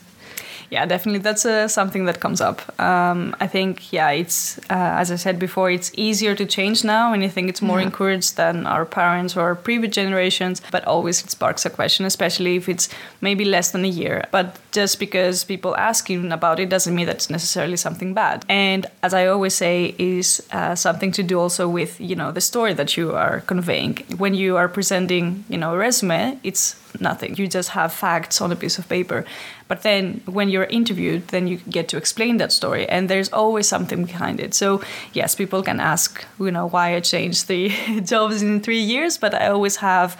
Yeah, 0.69 0.85
definitely. 0.85 1.19
That's 1.19 1.45
uh, 1.45 1.67
something 1.67 2.05
that 2.05 2.19
comes 2.19 2.41
up. 2.41 2.61
Um, 2.79 3.35
I 3.39 3.47
think, 3.47 3.93
yeah, 3.93 4.09
it's 4.09 4.57
uh, 4.69 5.01
as 5.01 5.11
I 5.11 5.15
said 5.15 5.39
before, 5.39 5.69
it's 5.69 5.91
easier 5.95 6.35
to 6.35 6.45
change 6.45 6.83
now, 6.83 7.13
and 7.13 7.23
I 7.23 7.27
think 7.27 7.49
it's 7.49 7.61
more 7.61 7.79
yeah. 7.79 7.85
encouraged 7.85 8.37
than 8.37 8.65
our 8.65 8.85
parents 8.85 9.37
or 9.37 9.55
previous 9.55 9.93
generations. 9.93 10.61
But 10.71 10.85
always 10.85 11.23
it 11.23 11.29
sparks 11.29 11.65
a 11.65 11.69
question, 11.69 12.05
especially 12.05 12.55
if 12.55 12.67
it's 12.67 12.89
maybe 13.21 13.45
less 13.45 13.71
than 13.71 13.85
a 13.85 13.89
year. 13.89 14.25
But 14.31 14.57
just 14.71 14.99
because 14.99 15.43
people 15.43 15.75
asking 15.77 16.31
about 16.31 16.59
it 16.59 16.69
doesn't 16.69 16.93
mean 16.93 17.05
that's 17.05 17.29
necessarily 17.29 17.77
something 17.77 18.13
bad. 18.13 18.45
And 18.49 18.85
as 19.03 19.13
I 19.13 19.27
always 19.27 19.53
say, 19.53 19.95
is 19.97 20.45
uh, 20.51 20.75
something 20.75 21.11
to 21.13 21.23
do 21.23 21.39
also 21.39 21.67
with 21.67 21.99
you 22.01 22.15
know 22.15 22.31
the 22.31 22.41
story 22.41 22.73
that 22.73 22.97
you 22.97 23.13
are 23.13 23.41
conveying 23.41 23.97
when 24.17 24.33
you 24.33 24.57
are 24.57 24.67
presenting 24.67 25.45
you 25.49 25.57
know 25.57 25.73
a 25.73 25.77
resume. 25.77 26.39
It's 26.43 26.75
nothing. 27.01 27.35
You 27.35 27.47
just 27.47 27.69
have 27.69 27.93
facts 27.93 28.41
on 28.41 28.51
a 28.51 28.55
piece 28.55 28.77
of 28.79 28.87
paper. 28.89 29.25
But 29.67 29.81
then 29.81 30.21
when 30.25 30.49
you're 30.55 30.71
interviewed, 30.79 31.27
then 31.27 31.47
you 31.47 31.57
get 31.69 31.89
to 31.89 31.97
explain 31.97 32.37
that 32.37 32.51
story, 32.51 32.87
and 32.87 33.09
there's 33.09 33.29
always 33.33 33.67
something 33.67 34.05
behind 34.05 34.39
it. 34.39 34.53
So 34.53 34.81
yes, 35.13 35.35
people 35.35 35.61
can 35.61 35.79
ask, 35.79 36.25
you 36.39 36.51
know, 36.51 36.67
why 36.67 36.95
I 36.95 37.01
changed 37.01 37.47
the 37.47 37.69
jobs 38.05 38.41
in 38.41 38.61
three 38.61 38.79
years, 38.93 39.17
but 39.17 39.33
I 39.33 39.47
always 39.47 39.75
have 39.77 40.17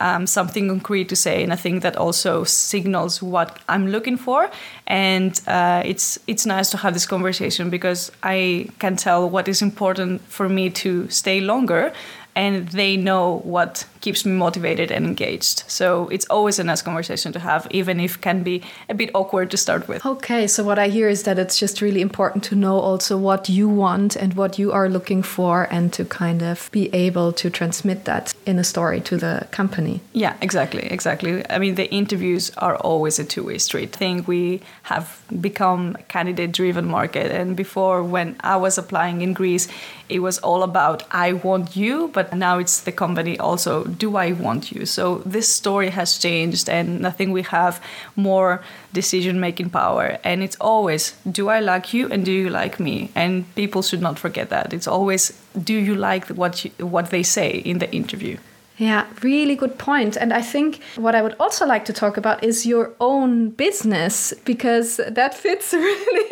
um, 0.00 0.26
something 0.26 0.68
concrete 0.68 1.08
to 1.08 1.16
say, 1.16 1.42
and 1.42 1.52
I 1.52 1.56
think 1.56 1.82
that 1.82 1.96
also 1.96 2.44
signals 2.44 3.22
what 3.22 3.58
I'm 3.68 3.88
looking 3.88 4.16
for. 4.16 4.50
And 4.86 5.40
uh, 5.46 5.82
it's 5.84 6.18
it's 6.26 6.46
nice 6.46 6.70
to 6.70 6.76
have 6.76 6.92
this 6.92 7.06
conversation 7.06 7.70
because 7.70 8.12
I 8.22 8.68
can 8.78 8.96
tell 8.96 9.28
what 9.28 9.48
is 9.48 9.62
important 9.62 10.20
for 10.28 10.48
me 10.48 10.70
to 10.70 11.08
stay 11.08 11.40
longer, 11.40 11.92
and 12.34 12.68
they 12.68 12.96
know 12.96 13.40
what 13.44 13.86
keeps 14.00 14.24
me 14.24 14.32
motivated 14.32 14.90
and 14.90 15.06
engaged. 15.06 15.64
So 15.68 16.08
it's 16.08 16.26
always 16.26 16.58
a 16.58 16.64
nice 16.64 16.82
conversation 16.82 17.32
to 17.32 17.38
have, 17.38 17.66
even 17.70 18.00
if 18.00 18.20
can 18.20 18.42
be 18.42 18.62
a 18.88 18.94
bit 18.94 19.10
awkward 19.14 19.50
to 19.50 19.56
start 19.56 19.88
with. 19.88 20.04
Okay, 20.06 20.46
so 20.46 20.62
what 20.64 20.78
I 20.78 20.88
hear 20.88 21.08
is 21.08 21.24
that 21.24 21.38
it's 21.38 21.58
just 21.58 21.80
really 21.80 22.00
important 22.00 22.44
to 22.44 22.54
know 22.54 22.78
also 22.78 23.16
what 23.16 23.48
you 23.48 23.68
want 23.68 24.16
and 24.16 24.34
what 24.34 24.58
you 24.58 24.72
are 24.72 24.88
looking 24.88 25.22
for, 25.22 25.68
and 25.70 25.92
to 25.92 26.04
kind 26.04 26.42
of 26.42 26.70
be 26.72 26.92
able 26.94 27.32
to 27.32 27.50
transmit 27.50 28.04
that 28.04 28.34
in 28.46 28.58
a 28.58 28.64
story 28.64 29.00
to 29.00 29.16
the 29.16 29.46
company. 29.50 30.00
Yeah, 30.12 30.36
exactly, 30.40 30.86
exactly. 30.86 31.42
I 31.50 31.58
mean, 31.58 31.74
the 31.74 31.90
interviews 31.90 32.50
are 32.58 32.76
always 32.76 33.18
a 33.18 33.24
two-way 33.24 33.58
street. 33.58 33.94
I 33.94 33.98
think 33.98 34.28
we 34.28 34.60
have 34.84 35.20
become 35.40 35.96
a 35.98 36.02
candidate-driven 36.02 36.86
market, 36.86 37.32
and 37.32 37.56
before 37.56 38.02
when 38.02 38.36
I 38.40 38.56
was 38.56 38.78
applying 38.78 39.20
in 39.20 39.32
Greece, 39.32 39.68
it 40.08 40.20
was 40.20 40.38
all 40.38 40.62
about 40.62 41.02
I 41.10 41.32
want 41.32 41.76
you, 41.76 42.08
but 42.14 42.34
now 42.34 42.58
it's 42.58 42.80
the 42.80 42.92
company 42.92 43.38
also 43.38 43.87
do 43.96 44.16
I 44.16 44.32
want 44.32 44.72
you? 44.72 44.86
So 44.86 45.18
this 45.26 45.48
story 45.48 45.90
has 45.90 46.18
changed, 46.18 46.68
and 46.68 47.06
I 47.06 47.10
think 47.10 47.32
we 47.32 47.42
have 47.42 47.80
more 48.16 48.62
decision 48.92 49.40
making 49.40 49.70
power. 49.70 50.18
And 50.24 50.42
it's 50.42 50.56
always 50.60 51.12
do 51.30 51.48
I 51.48 51.60
like 51.60 51.94
you 51.94 52.08
and 52.08 52.24
do 52.24 52.32
you 52.32 52.50
like 52.50 52.78
me? 52.80 53.10
And 53.14 53.44
people 53.54 53.82
should 53.82 54.02
not 54.02 54.18
forget 54.18 54.50
that. 54.50 54.72
It's 54.72 54.88
always 54.88 55.32
do 55.62 55.74
you 55.74 55.94
like 55.94 56.28
what 56.28 56.64
you, 56.64 56.70
what 56.86 57.10
they 57.10 57.22
say 57.22 57.50
in 57.50 57.78
the 57.78 57.90
interview. 57.92 58.36
Yeah, 58.78 59.06
really 59.22 59.56
good 59.56 59.76
point. 59.76 60.16
And 60.16 60.32
I 60.32 60.40
think 60.40 60.80
what 60.94 61.16
I 61.16 61.22
would 61.22 61.34
also 61.40 61.66
like 61.66 61.84
to 61.86 61.92
talk 61.92 62.16
about 62.16 62.44
is 62.44 62.64
your 62.64 62.94
own 63.00 63.50
business 63.50 64.32
because 64.44 64.98
that 65.08 65.34
fits 65.42 65.72
really. 65.72 66.28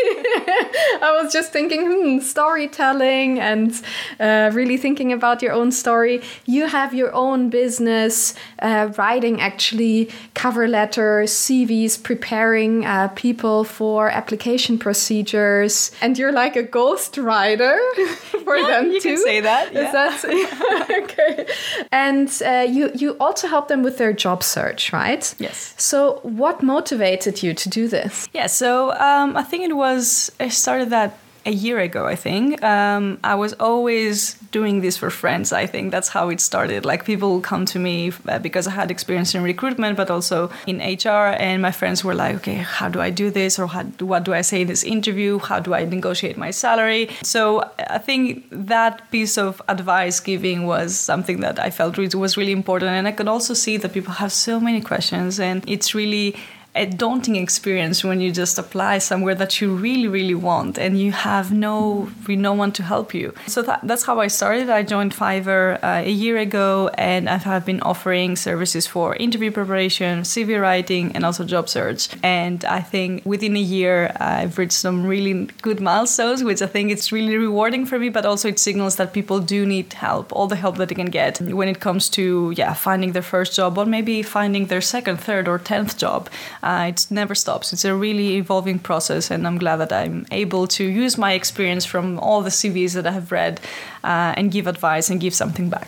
I 1.03 1.21
was 1.21 1.33
just 1.33 1.53
thinking, 1.53 1.87
hmm, 1.87 2.19
storytelling 2.21 3.41
and 3.41 3.73
uh, 4.21 4.51
really 4.55 4.77
thinking 4.77 5.13
about 5.13 5.43
your 5.43 5.53
own 5.53 5.73
story. 5.73 6.23
You 6.45 6.67
have 6.67 6.95
your 6.95 7.13
own 7.13 7.51
business, 7.51 8.35
uh, 8.61 8.93
writing 8.97 9.41
actually 9.41 10.11
cover 10.35 10.69
letters, 10.69 11.33
CVs, 11.33 12.01
preparing 12.01 12.87
uh, 12.87 13.09
people 13.17 13.65
for 13.65 14.09
application 14.09 14.79
procedures, 14.79 15.91
and 16.01 16.17
you're 16.17 16.33
like 16.33 16.55
a 16.55 16.63
ghost 16.63 17.19
writer 17.19 17.77
for 18.45 18.57
yeah, 18.57 18.69
them 18.69 18.93
you 18.93 19.01
too. 19.01 19.11
You 19.11 19.17
can 19.17 19.25
say 19.25 19.41
that. 19.41 19.73
Yeah. 19.73 19.87
Is 19.87 19.93
that 19.93 20.91
okay? 21.03 21.47
And 21.91 22.31
uh, 22.43 22.67
you 22.69 22.91
you 22.95 23.17
also 23.19 23.49
help 23.49 23.69
them 23.69 23.83
with 23.83 23.99
their 23.99 24.13
job 24.13 24.43
search, 24.43 24.93
right? 24.93 25.35
Yes. 25.39 25.75
So 25.77 26.21
what 26.23 26.63
motivated 26.63 27.43
you 27.43 27.55
to 27.55 27.69
do 27.69 27.89
this? 27.89 28.29
Yeah. 28.33 28.47
So 28.47 28.93
um, 28.93 29.37
I 29.37 29.43
think 29.43 29.65
it 29.65 29.77
was 29.77 30.31
I 30.41 30.49
started 30.49 30.91
that 30.91 31.19
a 31.47 31.53
year 31.53 31.79
ago, 31.79 32.07
I 32.07 32.17
think. 32.17 32.63
Um, 32.63 33.19
I 33.23 33.37
was 33.37 33.53
always 33.55 34.35
doing 34.51 34.81
this 34.81 34.97
for 34.97 35.11
friends. 35.11 35.53
I 35.53 35.67
think 35.67 35.93
that's 35.93 36.09
how 36.09 36.29
it 36.29 36.41
started. 36.41 36.85
Like 36.85 37.05
people 37.05 37.41
come 37.41 37.65
to 37.67 37.79
me 37.79 38.13
uh, 38.29 38.39
because 38.41 38.67
I 38.67 38.73
had 38.73 38.91
experience 38.91 39.35
in 39.35 39.43
recruitment, 39.43 39.97
but 39.97 40.11
also 40.11 40.51
in 40.67 40.79
HR, 40.79 41.35
and 41.39 41.63
my 41.63 41.71
friends 41.71 42.05
were 42.05 42.15
like, 42.15 42.35
"Okay, 42.37 42.57
how 42.57 42.89
do 42.89 43.01
I 43.01 43.11
do 43.11 43.31
this? 43.31 43.59
Or 43.59 43.67
how, 43.69 43.85
what 44.11 44.25
do 44.25 44.35
I 44.35 44.43
say 44.43 44.63
in 44.63 44.69
this 44.69 44.85
interview? 44.85 45.39
How 45.39 45.61
do 45.61 45.73
I 45.73 45.85
negotiate 45.85 46.37
my 46.37 46.51
salary?" 46.51 47.09
So 47.23 47.71
I 47.79 47.99
think 47.99 48.47
that 48.51 49.11
piece 49.11 49.39
of 49.39 49.63
advice 49.69 50.21
giving 50.21 50.67
was 50.67 50.97
something 50.97 51.41
that 51.41 51.59
I 51.59 51.71
felt 51.71 51.97
was 51.97 52.37
really 52.37 52.53
important, 52.53 52.91
and 52.91 53.07
I 53.07 53.13
could 53.13 53.29
also 53.29 53.55
see 53.55 53.77
that 53.79 53.93
people 53.93 54.15
have 54.15 54.33
so 54.33 54.59
many 54.59 54.81
questions, 54.81 55.39
and 55.39 55.65
it's 55.69 55.95
really 55.95 56.35
a 56.77 56.87
daunting 56.87 57.37
experience 57.37 58.05
when 58.05 58.21
you 58.21 58.31
just 58.31 58.59
apply 58.59 58.99
somewhere 58.99 59.35
that 59.35 59.61
you 59.61 59.75
really 59.75 60.07
really 60.07 60.35
want 60.35 60.79
and 60.79 61.01
you 61.01 61.13
have 61.13 61.53
no 61.53 62.09
no 62.29 62.53
one 62.53 62.71
to 62.73 62.83
help 62.83 63.15
you. 63.15 63.33
So 63.47 63.63
that, 63.63 63.81
that's 63.83 64.05
how 64.05 64.21
i 64.21 64.29
started. 64.29 64.69
I 64.69 64.83
joined 64.83 65.13
fiverr 65.15 65.79
uh, 65.83 66.03
a 66.05 66.11
year 66.11 66.37
ago 66.37 66.91
and 66.95 67.29
i 67.29 67.37
have 67.39 67.65
been 67.65 67.81
offering 67.81 68.37
services 68.37 68.87
for 68.87 69.17
interview 69.17 69.51
preparation 69.51 70.21
cv 70.21 70.61
writing 70.61 71.05
and 71.15 71.25
also 71.25 71.45
job 71.45 71.69
search. 71.69 72.03
And 72.23 72.65
i 72.65 72.81
think 72.81 73.25
within 73.25 73.57
a 73.57 73.67
year 73.77 74.15
i've 74.21 74.59
reached 74.59 74.81
some 74.87 75.07
really 75.07 75.35
good 75.63 75.81
milestones 75.81 76.45
which 76.45 76.61
i 76.61 76.67
think 76.67 76.91
it's 76.91 77.11
really 77.11 77.37
rewarding 77.37 77.87
for 77.87 77.99
me 77.99 78.09
but 78.09 78.27
also 78.27 78.49
it 78.49 78.59
signals 78.59 78.97
that 78.97 79.13
people 79.13 79.39
do 79.41 79.65
need 79.65 79.93
help 79.93 80.33
all 80.37 80.47
the 80.47 80.57
help 80.57 80.77
that 80.77 80.89
they 80.89 80.95
can 80.95 81.11
get 81.21 81.41
when 81.41 81.69
it 81.69 81.81
comes 81.81 82.09
to 82.09 82.53
yeah 82.57 82.75
finding 82.75 83.13
their 83.13 83.23
first 83.35 83.55
job 83.57 83.79
or 83.79 83.87
maybe 83.87 84.23
finding 84.23 84.67
their 84.67 84.81
second 84.81 85.17
third 85.19 85.49
or 85.49 85.59
tenth 85.59 85.97
job 85.97 86.29
uh, 86.67 86.89
it 86.89 87.07
never 87.11 87.35
stops. 87.35 87.73
It's 87.73 87.85
a 87.85 87.95
really 87.95 88.37
evolving 88.37 88.81
process, 88.81 89.31
and 89.31 89.47
I'm 89.47 89.59
glad 89.59 89.77
that 89.77 89.93
I'm 89.93 90.27
able 90.33 90.67
to 90.79 90.85
use 90.85 91.17
my 91.17 91.33
experience 91.33 91.85
from 91.85 92.19
all 92.19 92.43
the 92.43 92.51
CVs 92.51 92.95
that 92.95 93.07
I 93.07 93.13
have 93.13 93.31
read 93.31 93.61
uh, 94.03 94.35
and 94.37 94.51
give 94.51 94.67
advice 94.67 95.09
and 95.09 95.21
give 95.21 95.33
something 95.33 95.71
back. 95.71 95.87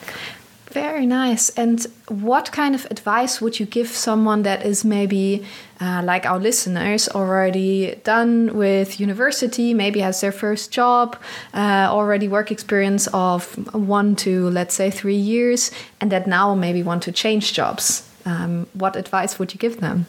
Very 0.71 1.07
nice. 1.07 1.49
And 1.57 1.85
what 2.09 2.53
kind 2.53 2.75
of 2.75 2.87
advice 2.91 3.41
would 3.41 3.59
you 3.59 3.67
give 3.67 3.89
someone 3.89 4.43
that 4.43 4.65
is 4.65 4.85
maybe 4.85 5.45
uh, 5.81 6.03
like 6.05 6.27
our 6.27 6.39
listeners 6.39 7.09
already 7.09 7.97
done 8.05 8.55
with 8.55 9.01
university, 9.01 9.75
maybe 9.75 10.01
has 10.01 10.21
their 10.21 10.33
first 10.33 10.71
job, 10.71 11.17
uh, 11.55 11.89
already 11.91 12.29
work 12.29 12.53
experience 12.53 13.09
of 13.13 13.57
one 13.75 14.15
to 14.17 14.51
let's 14.51 14.75
say 14.75 14.91
three 14.91 15.17
years, 15.17 15.73
and 16.01 16.13
that 16.13 16.27
now 16.27 16.55
maybe 16.55 16.83
want 16.85 17.03
to 17.05 17.13
change 17.13 17.53
jobs? 17.53 18.05
Um, 18.27 18.67
what 18.75 18.95
advice 18.95 19.39
would 19.39 19.55
you 19.55 19.59
give 19.59 19.81
them? 19.81 20.07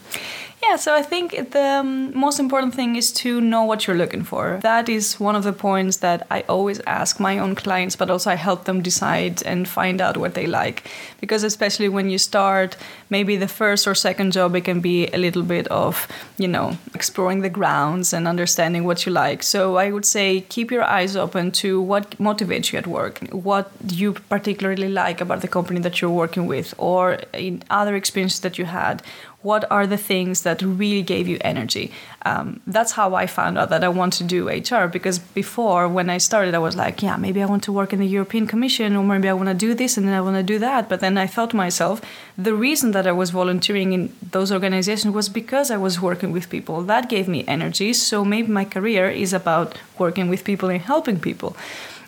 Yeah, 0.62 0.76
so 0.76 0.94
I 0.94 1.04
think 1.04 1.52
the 1.52 1.80
um, 1.80 2.16
most 2.18 2.38
important 2.38 2.76
thing 2.76 2.98
is 2.98 3.14
to 3.14 3.40
know 3.40 3.64
what 3.64 3.88
you're 3.88 3.96
looking 3.96 4.24
for. 4.24 4.60
That 4.62 4.90
is 4.90 5.18
one 5.18 5.36
of 5.36 5.44
the 5.44 5.54
points 5.54 5.98
that 5.98 6.28
I 6.30 6.42
always 6.50 6.82
ask 6.86 7.18
my 7.20 7.40
own 7.40 7.56
clients, 7.56 7.96
but 7.96 8.10
also 8.10 8.32
I 8.32 8.36
help 8.36 8.66
them 8.66 8.82
decide 8.82 9.42
and 9.44 9.68
find 9.68 10.02
out 10.02 10.18
what 10.18 10.34
they 10.34 10.48
like. 10.48 10.92
Because 11.22 11.44
especially 11.44 11.88
when 11.88 12.10
you 12.10 12.18
start, 12.18 12.76
maybe 13.10 13.38
the 13.38 13.48
first 13.48 13.88
or 13.88 13.96
second 13.96 14.34
job, 14.34 14.54
it 14.54 14.66
can 14.66 14.82
be 14.82 15.08
a 15.08 15.18
little 15.18 15.44
bit 15.44 15.66
of, 15.70 16.08
you 16.38 16.48
know, 16.48 16.78
exploring 16.94 17.40
the 17.40 17.50
grounds 17.50 18.12
and 18.12 18.28
understanding 18.28 18.84
what 18.84 19.06
you 19.06 19.14
like. 19.14 19.44
So 19.44 19.78
I 19.78 19.92
would 19.92 20.06
say 20.06 20.42
keep 20.42 20.72
your 20.72 20.84
eyes 20.84 21.16
open 21.16 21.52
to 21.64 21.82
what 21.82 22.12
motivates 22.18 22.74
you 22.74 22.80
at 22.80 22.86
work, 22.86 23.20
what 23.32 23.72
you 23.88 24.14
particularly 24.14 24.90
like 24.90 25.22
about 25.22 25.40
the 25.40 25.48
company 25.48 25.80
that 25.80 26.02
you're 26.02 26.12
working 26.12 26.48
with, 26.48 26.74
or 26.78 27.20
in 27.32 27.64
other 27.70 27.96
experiences 27.96 28.42
that 28.42 28.58
you 28.58 28.66
had 28.66 29.02
what 29.42 29.70
are 29.72 29.88
the 29.88 29.98
things 29.98 30.42
that 30.42 30.62
really 30.62 31.02
gave 31.02 31.28
you 31.28 31.38
energy? 31.42 31.92
Um, 32.26 32.62
that's 32.68 32.92
how 32.92 33.16
i 33.16 33.26
found 33.26 33.58
out 33.58 33.70
that 33.70 33.82
i 33.82 33.88
want 33.88 34.12
to 34.14 34.26
do 34.26 34.50
hr 34.50 34.88
because 34.88 35.20
before 35.20 35.88
when 35.88 36.10
i 36.10 36.18
started 36.18 36.54
i 36.54 36.58
was 36.60 36.76
like 36.76 37.02
yeah 37.02 37.16
maybe 37.16 37.42
i 37.42 37.46
want 37.46 37.64
to 37.64 37.72
work 37.72 37.94
in 37.94 38.00
the 38.00 38.06
european 38.06 38.46
commission 38.46 38.94
or 38.98 39.04
maybe 39.06 39.30
i 39.30 39.34
want 39.34 39.48
to 39.48 39.56
do 39.56 39.74
this 39.74 39.96
and 39.96 40.06
then 40.06 40.14
i 40.14 40.20
want 40.20 40.36
to 40.36 40.44
do 40.44 40.60
that. 40.60 40.90
But 40.90 41.00
then 41.00 41.18
i 41.18 41.26
thought 41.26 41.52
to 41.52 41.56
myself 41.56 42.02
the 42.38 42.54
reason 42.54 42.92
that 42.92 43.08
i 43.08 43.14
was 43.14 43.30
volunteering 43.30 43.94
in 43.94 44.14
those 44.32 44.52
organizations 44.52 45.14
was 45.14 45.30
because 45.30 45.72
i 45.72 45.78
was 45.78 46.02
working 46.02 46.34
with 46.34 46.50
people. 46.50 46.82
That 46.84 47.10
gave 47.10 47.28
me 47.30 47.46
energy. 47.48 47.94
So 47.94 48.26
maybe 48.26 48.50
my 48.52 48.66
career 48.66 49.10
is 49.10 49.32
about 49.32 49.78
working 49.98 50.28
with 50.30 50.44
people 50.44 50.68
and 50.70 50.82
helping 50.82 51.20
people 51.20 51.56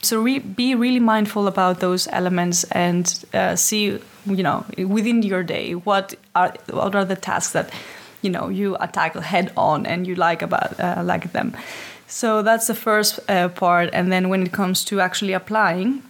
so 0.02 0.22
re- 0.22 0.40
be 0.40 0.76
really 0.76 1.00
mindful 1.00 1.48
about 1.48 1.80
those 1.80 2.08
elements 2.12 2.64
and 2.72 3.26
uh, 3.34 3.56
see 3.56 4.00
you 4.26 4.44
know 4.44 4.66
within 4.78 5.24
your 5.24 5.44
day 5.44 5.74
what 5.74 6.16
are 6.36 6.54
what 6.70 6.96
are 6.96 7.06
the 7.06 7.16
tasks 7.16 7.54
that 7.54 7.72
you 8.22 8.30
know 8.30 8.50
you 8.50 8.78
tackle 8.94 9.22
head 9.22 9.52
on 9.58 9.86
and 9.86 10.08
you 10.08 10.16
like 10.16 10.42
about 10.42 10.80
uh, 10.80 11.02
like 11.04 11.32
them. 11.34 11.56
So 12.08 12.42
that's 12.42 12.68
the 12.68 12.76
first 12.76 13.20
uh, 13.30 13.48
part. 13.50 13.90
And 13.94 14.12
then 14.12 14.28
when 14.28 14.44
it 14.44 14.52
comes 14.52 14.84
to 14.86 15.00
actually 15.00 15.32
applying 15.32 16.04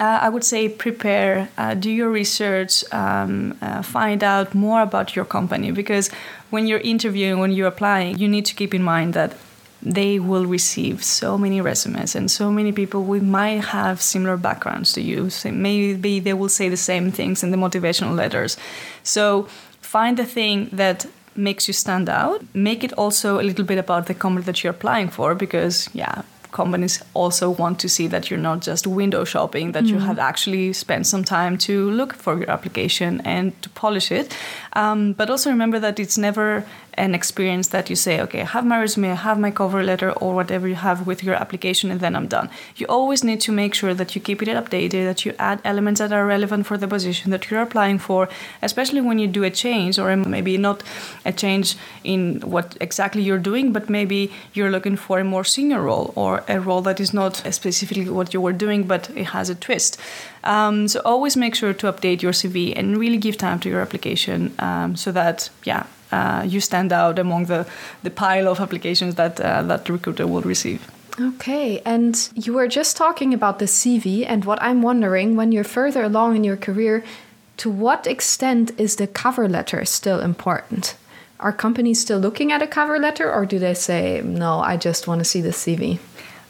uh, 0.00 0.18
I 0.22 0.28
would 0.28 0.44
say 0.44 0.68
prepare, 0.68 1.48
uh, 1.58 1.74
do 1.74 1.90
your 1.90 2.10
research, 2.10 2.82
um, 2.92 3.56
uh, 3.60 3.82
find 3.82 4.24
out 4.24 4.54
more 4.54 4.82
about 4.82 5.14
your 5.14 5.24
company. 5.24 5.70
Because 5.70 6.08
when 6.50 6.66
you're 6.66 6.80
interviewing, 6.80 7.38
when 7.38 7.52
you're 7.52 7.68
applying, 7.68 8.18
you 8.18 8.28
need 8.28 8.46
to 8.46 8.54
keep 8.54 8.74
in 8.74 8.82
mind 8.82 9.14
that 9.14 9.36
they 9.82 10.18
will 10.18 10.46
receive 10.46 11.02
so 11.02 11.36
many 11.36 11.60
resumes 11.60 12.14
and 12.14 12.30
so 12.30 12.50
many 12.50 12.72
people 12.72 13.02
we 13.02 13.20
might 13.20 13.64
have 13.64 14.00
similar 14.00 14.36
backgrounds 14.36 14.92
to 14.92 15.00
you. 15.00 15.28
So 15.30 15.50
maybe 15.50 16.20
they 16.20 16.34
will 16.34 16.48
say 16.48 16.68
the 16.68 16.76
same 16.76 17.10
things 17.10 17.42
in 17.42 17.50
the 17.50 17.56
motivational 17.56 18.14
letters. 18.14 18.56
So 19.02 19.48
find 19.80 20.16
the 20.16 20.24
thing 20.24 20.68
that 20.72 21.06
makes 21.34 21.66
you 21.66 21.74
stand 21.74 22.08
out. 22.08 22.42
Make 22.54 22.84
it 22.84 22.92
also 22.92 23.40
a 23.40 23.42
little 23.42 23.64
bit 23.64 23.78
about 23.78 24.06
the 24.06 24.14
company 24.14 24.44
that 24.44 24.62
you're 24.62 24.72
applying 24.72 25.08
for 25.08 25.34
because, 25.34 25.88
yeah, 25.92 26.22
companies 26.52 27.02
also 27.14 27.50
want 27.50 27.80
to 27.80 27.88
see 27.88 28.06
that 28.06 28.30
you're 28.30 28.38
not 28.38 28.60
just 28.60 28.86
window 28.86 29.24
shopping, 29.24 29.72
that 29.72 29.84
mm-hmm. 29.84 29.94
you 29.94 30.00
have 30.00 30.18
actually 30.18 30.72
spent 30.72 31.06
some 31.06 31.24
time 31.24 31.58
to 31.58 31.90
look 31.90 32.12
for 32.12 32.38
your 32.38 32.50
application 32.50 33.20
and 33.22 33.60
to 33.62 33.70
polish 33.70 34.12
it. 34.12 34.36
Um, 34.74 35.12
but 35.12 35.28
also 35.30 35.50
remember 35.50 35.78
that 35.80 36.00
it's 36.00 36.16
never 36.16 36.64
an 36.94 37.14
experience 37.14 37.68
that 37.68 37.88
you 37.88 37.96
say, 37.96 38.20
okay, 38.20 38.42
I 38.42 38.44
have 38.44 38.66
my 38.66 38.78
resume, 38.78 39.10
I 39.10 39.14
have 39.14 39.38
my 39.38 39.50
cover 39.50 39.82
letter, 39.82 40.12
or 40.12 40.34
whatever 40.34 40.68
you 40.68 40.74
have 40.74 41.06
with 41.06 41.22
your 41.22 41.34
application, 41.34 41.90
and 41.90 42.00
then 42.00 42.14
I'm 42.14 42.26
done. 42.26 42.50
You 42.76 42.86
always 42.86 43.24
need 43.24 43.40
to 43.42 43.52
make 43.52 43.74
sure 43.74 43.94
that 43.94 44.14
you 44.14 44.20
keep 44.20 44.42
it 44.42 44.48
updated, 44.48 45.04
that 45.04 45.24
you 45.24 45.34
add 45.38 45.60
elements 45.64 46.00
that 46.00 46.12
are 46.12 46.26
relevant 46.26 46.66
for 46.66 46.76
the 46.76 46.88
position 46.88 47.30
that 47.30 47.50
you're 47.50 47.62
applying 47.62 47.98
for, 47.98 48.28
especially 48.60 49.00
when 49.00 49.18
you 49.18 49.26
do 49.26 49.44
a 49.44 49.50
change, 49.50 49.98
or 49.98 50.14
maybe 50.16 50.58
not 50.58 50.82
a 51.24 51.32
change 51.32 51.76
in 52.04 52.40
what 52.40 52.76
exactly 52.80 53.22
you're 53.22 53.38
doing, 53.38 53.72
but 53.72 53.88
maybe 53.88 54.30
you're 54.52 54.70
looking 54.70 54.96
for 54.96 55.18
a 55.18 55.24
more 55.24 55.44
senior 55.44 55.80
role 55.80 56.12
or 56.14 56.44
a 56.48 56.60
role 56.60 56.82
that 56.82 57.00
is 57.00 57.14
not 57.14 57.36
specifically 57.36 58.08
what 58.08 58.34
you 58.34 58.40
were 58.40 58.52
doing, 58.52 58.82
but 58.84 59.08
it 59.16 59.28
has 59.28 59.48
a 59.48 59.54
twist. 59.54 59.98
Um, 60.44 60.88
so 60.88 61.00
always 61.04 61.36
make 61.36 61.54
sure 61.54 61.72
to 61.72 61.92
update 61.92 62.22
your 62.22 62.32
CV 62.32 62.72
and 62.76 62.98
really 62.98 63.18
give 63.18 63.36
time 63.36 63.60
to 63.60 63.68
your 63.68 63.80
application 63.80 64.52
um, 64.58 64.96
so 64.96 65.12
that, 65.12 65.50
yeah, 65.64 65.86
uh, 66.10 66.44
you 66.46 66.60
stand 66.60 66.92
out 66.92 67.18
among 67.18 67.46
the, 67.46 67.66
the 68.02 68.10
pile 68.10 68.48
of 68.48 68.60
applications 68.60 69.14
that 69.14 69.40
uh, 69.40 69.62
that 69.62 69.88
recruiter 69.88 70.26
will 70.26 70.42
receive. 70.42 70.90
Okay, 71.20 71.80
and 71.84 72.30
you 72.34 72.54
were 72.54 72.68
just 72.68 72.96
talking 72.96 73.34
about 73.34 73.58
the 73.58 73.66
CV, 73.66 74.24
and 74.26 74.44
what 74.44 74.62
I'm 74.62 74.82
wondering 74.82 75.36
when 75.36 75.52
you're 75.52 75.64
further 75.64 76.02
along 76.04 76.36
in 76.36 76.44
your 76.44 76.56
career, 76.56 77.04
to 77.58 77.70
what 77.70 78.06
extent 78.06 78.72
is 78.78 78.96
the 78.96 79.06
cover 79.06 79.48
letter 79.48 79.84
still 79.84 80.20
important? 80.20 80.96
Are 81.38 81.52
companies 81.52 82.00
still 82.00 82.18
looking 82.18 82.50
at 82.50 82.62
a 82.62 82.66
cover 82.66 82.98
letter, 82.98 83.30
or 83.30 83.44
do 83.44 83.58
they 83.58 83.74
say, 83.74 84.22
no, 84.24 84.60
I 84.60 84.76
just 84.76 85.06
want 85.06 85.18
to 85.18 85.24
see 85.24 85.40
the 85.40 85.50
CV? 85.50 85.98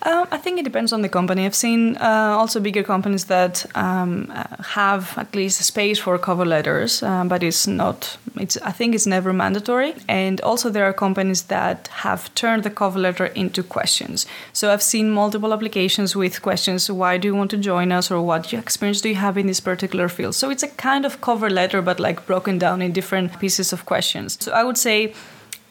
Uh, 0.05 0.27
I 0.33 0.39
think 0.39 0.59
it 0.59 0.65
depends 0.65 0.93
on 0.93 1.03
the 1.03 1.09
company. 1.09 1.47
I've 1.47 1.55
seen 1.55 1.97
uh, 1.97 2.35
also 2.37 2.59
bigger 2.59 2.83
companies 2.83 3.27
that 3.27 3.65
um, 3.77 4.33
uh, 4.35 4.63
have 4.63 5.17
at 5.17 5.33
least 5.35 5.63
space 5.63 6.01
for 6.01 6.19
cover 6.19 6.45
letters, 6.45 7.05
uh, 7.05 7.23
but 7.25 7.43
it's 7.45 7.69
not. 7.69 8.19
It's 8.37 8.57
I 8.63 8.73
think 8.73 8.97
it's 8.97 9.07
never 9.07 9.33
mandatory. 9.33 9.95
And 10.09 10.41
also 10.41 10.71
there 10.71 10.85
are 10.85 10.93
companies 10.93 11.43
that 11.45 11.89
have 12.03 12.35
turned 12.35 12.65
the 12.65 12.71
cover 12.71 12.99
letter 12.99 13.27
into 13.27 13.63
questions. 13.63 14.27
So 14.53 14.73
I've 14.73 14.83
seen 14.83 15.09
multiple 15.11 15.53
applications 15.53 16.17
with 16.17 16.43
questions: 16.43 16.91
Why 16.91 17.17
do 17.17 17.29
you 17.29 17.37
want 17.37 17.53
to 17.53 17.59
join 17.59 17.93
us, 17.93 18.11
or 18.11 18.21
what 18.21 18.53
experience 18.53 19.03
do 19.03 19.09
you 19.09 19.21
have 19.21 19.39
in 19.39 19.47
this 19.47 19.61
particular 19.61 20.09
field? 20.09 20.35
So 20.35 20.51
it's 20.51 20.65
a 20.65 20.69
kind 20.69 21.05
of 21.05 21.21
cover 21.21 21.49
letter, 21.49 21.81
but 21.81 22.01
like 22.01 22.27
broken 22.27 22.59
down 22.59 22.83
in 22.83 22.93
different 22.93 23.39
pieces 23.39 23.73
of 23.73 23.87
questions. 23.87 24.37
So 24.41 24.51
I 24.51 24.65
would 24.65 24.79
say 24.79 25.15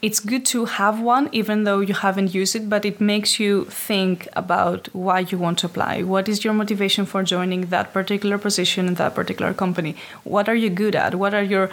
it's 0.02 0.20
good 0.20 0.46
to 0.46 0.66
have 0.66 1.00
one 1.00 1.30
even 1.32 1.64
though 1.64 1.80
you 1.80 1.94
haven't 1.94 2.34
used 2.34 2.56
it 2.56 2.68
but 2.70 2.86
it 2.86 3.00
makes 3.00 3.40
you 3.40 3.66
think 3.66 4.28
about 4.34 4.88
why 4.94 5.20
you 5.20 5.38
want 5.38 5.60
to 5.60 5.68
apply. 5.68 6.02
What 6.02 6.28
is 6.28 6.44
your 6.44 6.54
motivation 6.54 7.06
for 7.06 7.24
joining 7.24 7.68
that 7.68 7.94
particular 7.94 8.38
position 8.38 8.88
in 8.88 8.96
that 8.96 9.14
particular 9.14 9.54
company? 9.54 9.96
What 10.24 10.50
are 10.50 10.56
you 10.56 10.70
good 10.70 10.96
at? 10.96 11.16
What 11.16 11.34
are 11.34 11.44
your 11.44 11.70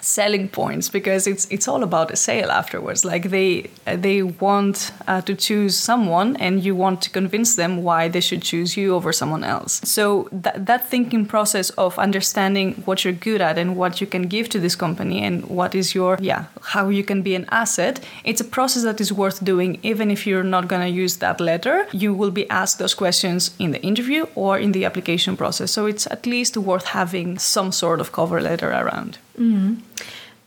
selling 0.00 0.48
points 0.48 0.88
because 0.88 1.26
it's 1.26 1.46
it's 1.50 1.68
all 1.68 1.82
about 1.82 2.10
a 2.10 2.16
sale 2.16 2.50
afterwards. 2.50 3.04
Like 3.04 3.30
they 3.30 3.70
they 3.84 4.22
want 4.22 4.92
uh, 5.06 5.20
to 5.22 5.34
choose 5.34 5.76
someone 5.76 6.36
and 6.36 6.64
you 6.64 6.74
want 6.74 7.02
to 7.02 7.10
convince 7.10 7.56
them 7.56 7.82
why 7.82 8.08
they 8.08 8.20
should 8.20 8.42
choose 8.42 8.76
you 8.76 8.94
over 8.94 9.12
someone 9.12 9.44
else. 9.44 9.80
So 9.84 10.28
that, 10.32 10.66
that 10.66 10.88
thinking 10.88 11.26
process 11.26 11.70
of 11.70 11.98
understanding 11.98 12.74
what 12.84 13.04
you're 13.04 13.12
good 13.12 13.40
at 13.40 13.58
and 13.58 13.76
what 13.76 14.00
you 14.00 14.06
can 14.06 14.22
give 14.22 14.48
to 14.50 14.58
this 14.60 14.76
company 14.76 15.22
and 15.22 15.44
what 15.46 15.74
is 15.74 15.94
your 15.94 16.18
yeah 16.20 16.44
how 16.62 16.88
you 16.88 17.04
can 17.04 17.22
be 17.22 17.34
an 17.34 17.46
asset 17.50 18.04
it's 18.24 18.40
a 18.40 18.44
process 18.44 18.82
that 18.82 19.00
is 19.00 19.12
worth 19.12 19.44
doing. 19.44 19.78
Even 19.82 20.10
if 20.10 20.26
you're 20.26 20.50
not 20.56 20.68
going 20.68 20.82
to 20.82 20.88
use 20.88 21.16
that 21.18 21.40
letter 21.40 21.86
you 21.92 22.14
will 22.14 22.30
be 22.30 22.48
asked 22.50 22.78
those 22.78 22.94
questions 22.94 23.54
in 23.58 23.70
the 23.70 23.82
interview 23.82 24.26
or 24.34 24.58
in 24.58 24.72
the 24.72 24.84
application 24.84 25.36
process. 25.36 25.70
So 25.70 25.86
it's 25.86 26.06
at 26.06 26.26
least 26.26 26.56
worth 26.56 26.86
having 26.86 27.38
some 27.38 27.72
sort 27.72 28.00
of 28.00 28.12
cover 28.12 28.40
letter 28.40 28.70
around 28.70 29.18
Mm. 29.38 29.80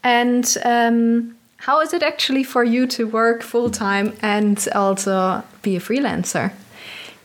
And 0.02 0.56
um, 0.64 1.36
how 1.58 1.80
is 1.80 1.92
it 1.92 2.02
actually 2.02 2.44
for 2.44 2.64
you 2.64 2.86
to 2.86 3.06
work 3.06 3.42
full 3.42 3.70
time 3.70 4.14
and 4.22 4.66
also 4.74 5.42
be 5.62 5.76
a 5.76 5.80
freelancer? 5.80 6.52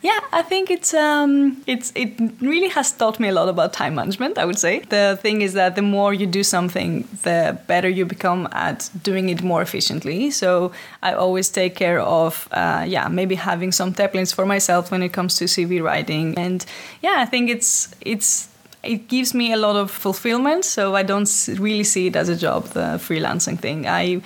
Yeah, 0.02 0.20
I 0.32 0.44
think 0.44 0.70
it's 0.70 0.94
um, 0.94 1.64
it's 1.66 1.92
it 1.96 2.12
really 2.40 2.68
has 2.68 2.92
taught 2.92 3.20
me 3.20 3.30
a 3.30 3.32
lot 3.32 3.50
about 3.50 3.74
time 3.74 3.96
management. 3.96 4.38
I 4.38 4.46
would 4.46 4.60
say 4.60 4.82
the 4.90 5.18
thing 5.20 5.42
is 5.42 5.54
that 5.54 5.76
the 5.76 5.82
more 5.82 6.14
you 6.14 6.28
do 6.28 6.44
something, 6.44 7.08
the 7.24 7.58
better 7.66 7.90
you 7.90 8.06
become 8.06 8.48
at 8.52 8.88
doing 9.02 9.30
it 9.30 9.42
more 9.42 9.64
efficiently. 9.64 10.30
So 10.30 10.72
I 11.02 11.14
always 11.14 11.50
take 11.50 11.74
care 11.74 12.00
of 12.02 12.48
uh, 12.52 12.86
yeah 12.88 13.08
maybe 13.08 13.34
having 13.34 13.72
some 13.72 13.94
templates 13.94 14.32
for 14.32 14.46
myself 14.46 14.92
when 14.92 15.02
it 15.02 15.12
comes 15.12 15.38
to 15.38 15.46
CV 15.46 15.82
writing, 15.82 16.38
and 16.38 16.64
yeah, 17.02 17.16
I 17.18 17.26
think 17.26 17.50
it's 17.50 17.90
it's 18.02 18.48
it 18.86 19.08
gives 19.08 19.34
me 19.34 19.54
a 19.54 19.58
lot 19.58 19.76
of 19.76 19.92
fulfillment. 19.92 20.66
So 20.66 20.96
I 20.96 21.04
don't 21.04 21.30
really 21.60 21.84
see 21.84 22.08
it 22.08 22.16
as 22.16 22.30
a 22.30 22.36
job, 22.36 22.66
the 22.70 23.00
freelancing 23.00 23.60
thing. 23.60 23.88
I 23.88 24.22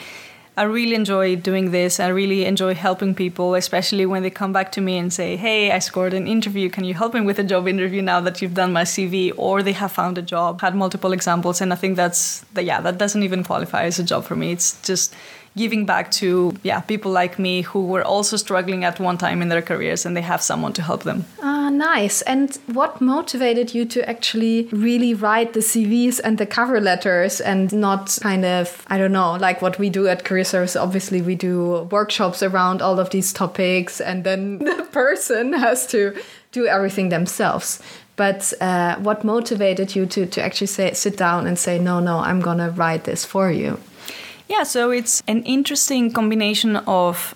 I 0.59 0.63
really 0.63 0.93
enjoy 0.93 1.37
doing 1.37 1.71
this. 1.71 2.01
I 2.01 2.09
really 2.09 2.43
enjoy 2.43 2.75
helping 2.75 3.15
people, 3.15 3.55
especially 3.55 4.05
when 4.05 4.23
they 4.23 4.29
come 4.29 4.51
back 4.51 4.73
to 4.73 4.81
me 4.81 4.97
and 4.97 5.13
say, 5.13 5.37
"Hey, 5.37 5.71
I 5.71 5.79
scored 5.79 6.13
an 6.13 6.27
interview. 6.27 6.69
Can 6.69 6.83
you 6.83 6.93
help 6.93 7.13
me 7.13 7.21
with 7.21 7.39
a 7.39 7.45
job 7.45 7.65
interview 7.65 8.01
now 8.01 8.19
that 8.19 8.41
you've 8.41 8.55
done 8.55 8.73
my 8.73 8.83
CV?" 8.83 9.31
Or 9.37 9.63
they 9.63 9.71
have 9.71 9.93
found 9.93 10.17
a 10.17 10.21
job. 10.21 10.59
Had 10.59 10.75
multiple 10.75 11.13
examples, 11.13 11.61
and 11.61 11.71
I 11.71 11.77
think 11.77 11.95
that's 11.95 12.43
yeah, 12.57 12.81
that 12.81 12.97
doesn't 12.97 13.23
even 13.23 13.45
qualify 13.45 13.83
as 13.85 13.99
a 13.99 14.03
job 14.03 14.25
for 14.25 14.35
me. 14.35 14.51
It's 14.51 14.75
just 14.81 15.15
giving 15.57 15.85
back 15.85 16.11
to 16.11 16.53
yeah 16.63 16.79
people 16.79 17.11
like 17.11 17.39
me 17.39 17.61
who 17.61 17.85
were 17.85 18.03
also 18.03 18.37
struggling 18.37 18.83
at 18.83 18.99
one 18.99 19.17
time 19.17 19.41
in 19.41 19.49
their 19.49 19.61
careers 19.61 20.05
and 20.05 20.15
they 20.15 20.21
have 20.21 20.41
someone 20.41 20.73
to 20.73 20.81
help 20.81 21.03
them. 21.03 21.25
Ah, 21.41 21.69
nice. 21.69 22.21
And 22.23 22.57
what 22.67 23.01
motivated 23.01 23.73
you 23.73 23.85
to 23.85 24.09
actually 24.09 24.67
really 24.71 25.13
write 25.13 25.53
the 25.53 25.59
CVs 25.59 26.19
and 26.23 26.37
the 26.37 26.45
cover 26.45 26.79
letters 26.79 27.41
and 27.41 27.71
not 27.73 28.17
kind 28.21 28.45
of 28.45 28.83
I 28.87 28.97
don't 28.97 29.11
know 29.11 29.33
like 29.33 29.61
what 29.61 29.79
we 29.79 29.89
do 29.89 30.07
at 30.07 30.23
Career 30.23 30.43
Service? 30.43 30.75
Obviously, 30.75 31.21
we 31.21 31.35
do 31.35 31.87
workshops 31.91 32.43
around 32.43 32.81
all 32.81 32.99
of 32.99 33.09
these 33.09 33.33
topics, 33.33 34.01
and 34.01 34.23
then 34.23 34.59
the 34.69 34.87
person 34.91 35.53
has 35.53 35.87
to 35.87 36.15
do 36.51 36.65
everything 36.65 37.09
themselves 37.09 37.81
but 38.15 38.51
uh, 38.59 38.97
what 38.97 39.23
motivated 39.23 39.95
you 39.95 40.05
to, 40.05 40.25
to 40.25 40.43
actually 40.43 40.67
say 40.67 40.91
sit 40.93 41.15
down 41.15 41.47
and 41.47 41.57
say 41.57 41.79
no 41.79 41.99
no 41.99 42.17
i'm 42.17 42.41
gonna 42.41 42.71
write 42.71 43.03
this 43.03 43.23
for 43.23 43.51
you 43.51 43.79
yeah, 44.49 44.63
so 44.63 44.89
it's 44.89 45.23
an 45.27 45.43
interesting 45.43 46.11
combination 46.11 46.75
of 46.75 47.35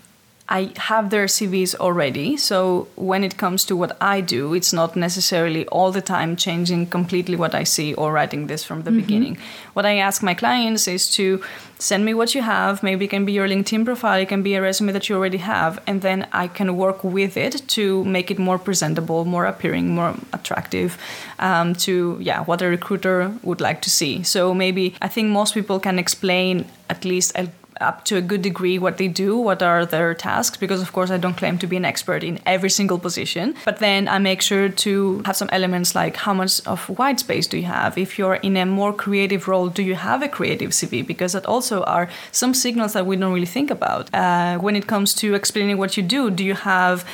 I 0.49 0.73
have 0.75 1.09
their 1.09 1.25
CVs 1.25 1.73
already. 1.75 2.35
So 2.35 2.87
when 2.95 3.23
it 3.23 3.37
comes 3.37 3.63
to 3.65 3.77
what 3.77 3.95
I 4.01 4.19
do, 4.19 4.53
it's 4.53 4.73
not 4.73 4.95
necessarily 4.95 5.65
all 5.67 5.91
the 5.91 6.01
time 6.01 6.35
changing 6.35 6.87
completely 6.87 7.37
what 7.37 7.55
I 7.55 7.63
see 7.63 7.93
or 7.93 8.11
writing 8.11 8.47
this 8.47 8.63
from 8.63 8.83
the 8.83 8.91
mm-hmm. 8.91 8.99
beginning. 8.99 9.37
What 9.73 9.85
I 9.85 9.97
ask 9.97 10.21
my 10.21 10.33
clients 10.33 10.87
is 10.87 11.09
to 11.11 11.41
send 11.79 12.03
me 12.03 12.13
what 12.13 12.35
you 12.35 12.41
have. 12.41 12.83
Maybe 12.83 13.05
it 13.05 13.07
can 13.07 13.23
be 13.23 13.31
your 13.31 13.47
LinkedIn 13.47 13.85
profile, 13.85 14.19
it 14.19 14.27
can 14.27 14.43
be 14.43 14.55
a 14.55 14.61
resume 14.61 14.91
that 14.91 15.07
you 15.07 15.15
already 15.15 15.37
have, 15.37 15.81
and 15.87 16.01
then 16.01 16.27
I 16.33 16.47
can 16.47 16.75
work 16.75 17.03
with 17.03 17.37
it 17.37 17.61
to 17.69 18.03
make 18.03 18.29
it 18.29 18.37
more 18.37 18.59
presentable, 18.59 19.23
more 19.23 19.45
appearing, 19.45 19.95
more 19.95 20.15
attractive 20.33 20.97
um, 21.39 21.73
to 21.85 22.17
yeah 22.19 22.43
what 22.43 22.61
a 22.61 22.67
recruiter 22.67 23.33
would 23.43 23.61
like 23.61 23.81
to 23.83 23.89
see. 23.89 24.23
So 24.23 24.53
maybe 24.53 24.95
I 25.01 25.07
think 25.07 25.29
most 25.29 25.53
people 25.53 25.79
can 25.79 25.99
explain 25.99 26.65
at 26.89 27.05
least 27.05 27.31
a 27.35 27.47
up 27.83 28.05
to 28.05 28.17
a 28.17 28.21
good 28.21 28.41
degree 28.41 28.79
what 28.79 28.97
they 28.97 29.07
do, 29.07 29.37
what 29.37 29.61
are 29.61 29.85
their 29.85 30.13
tasks, 30.13 30.57
because 30.57 30.81
of 30.81 30.91
course 30.93 31.11
I 31.11 31.17
don't 31.17 31.37
claim 31.37 31.57
to 31.59 31.67
be 31.67 31.77
an 31.77 31.85
expert 31.85 32.23
in 32.23 32.39
every 32.45 32.69
single 32.69 32.99
position. 32.99 33.55
But 33.65 33.79
then 33.79 34.07
I 34.07 34.17
make 34.19 34.41
sure 34.41 34.69
to 34.69 35.21
have 35.25 35.35
some 35.35 35.49
elements 35.51 35.95
like 35.95 36.15
how 36.15 36.33
much 36.33 36.65
of 36.65 36.79
white 36.97 37.19
space 37.19 37.47
do 37.47 37.57
you 37.57 37.65
have? 37.65 37.97
If 37.97 38.17
you're 38.17 38.35
in 38.35 38.57
a 38.57 38.65
more 38.65 38.93
creative 38.93 39.47
role, 39.47 39.69
do 39.69 39.83
you 39.83 39.95
have 39.95 40.21
a 40.23 40.29
creative 40.29 40.71
CV? 40.71 41.05
Because 41.05 41.33
that 41.33 41.45
also 41.45 41.83
are 41.83 42.09
some 42.31 42.53
signals 42.53 42.93
that 42.93 43.05
we 43.05 43.15
don't 43.15 43.33
really 43.33 43.53
think 43.57 43.69
about. 43.69 44.13
Uh, 44.13 44.57
when 44.57 44.75
it 44.75 44.87
comes 44.87 45.13
to 45.15 45.33
explaining 45.33 45.77
what 45.77 45.97
you 45.97 46.03
do, 46.03 46.31
do 46.31 46.43
you 46.43 46.55
have 46.55 47.05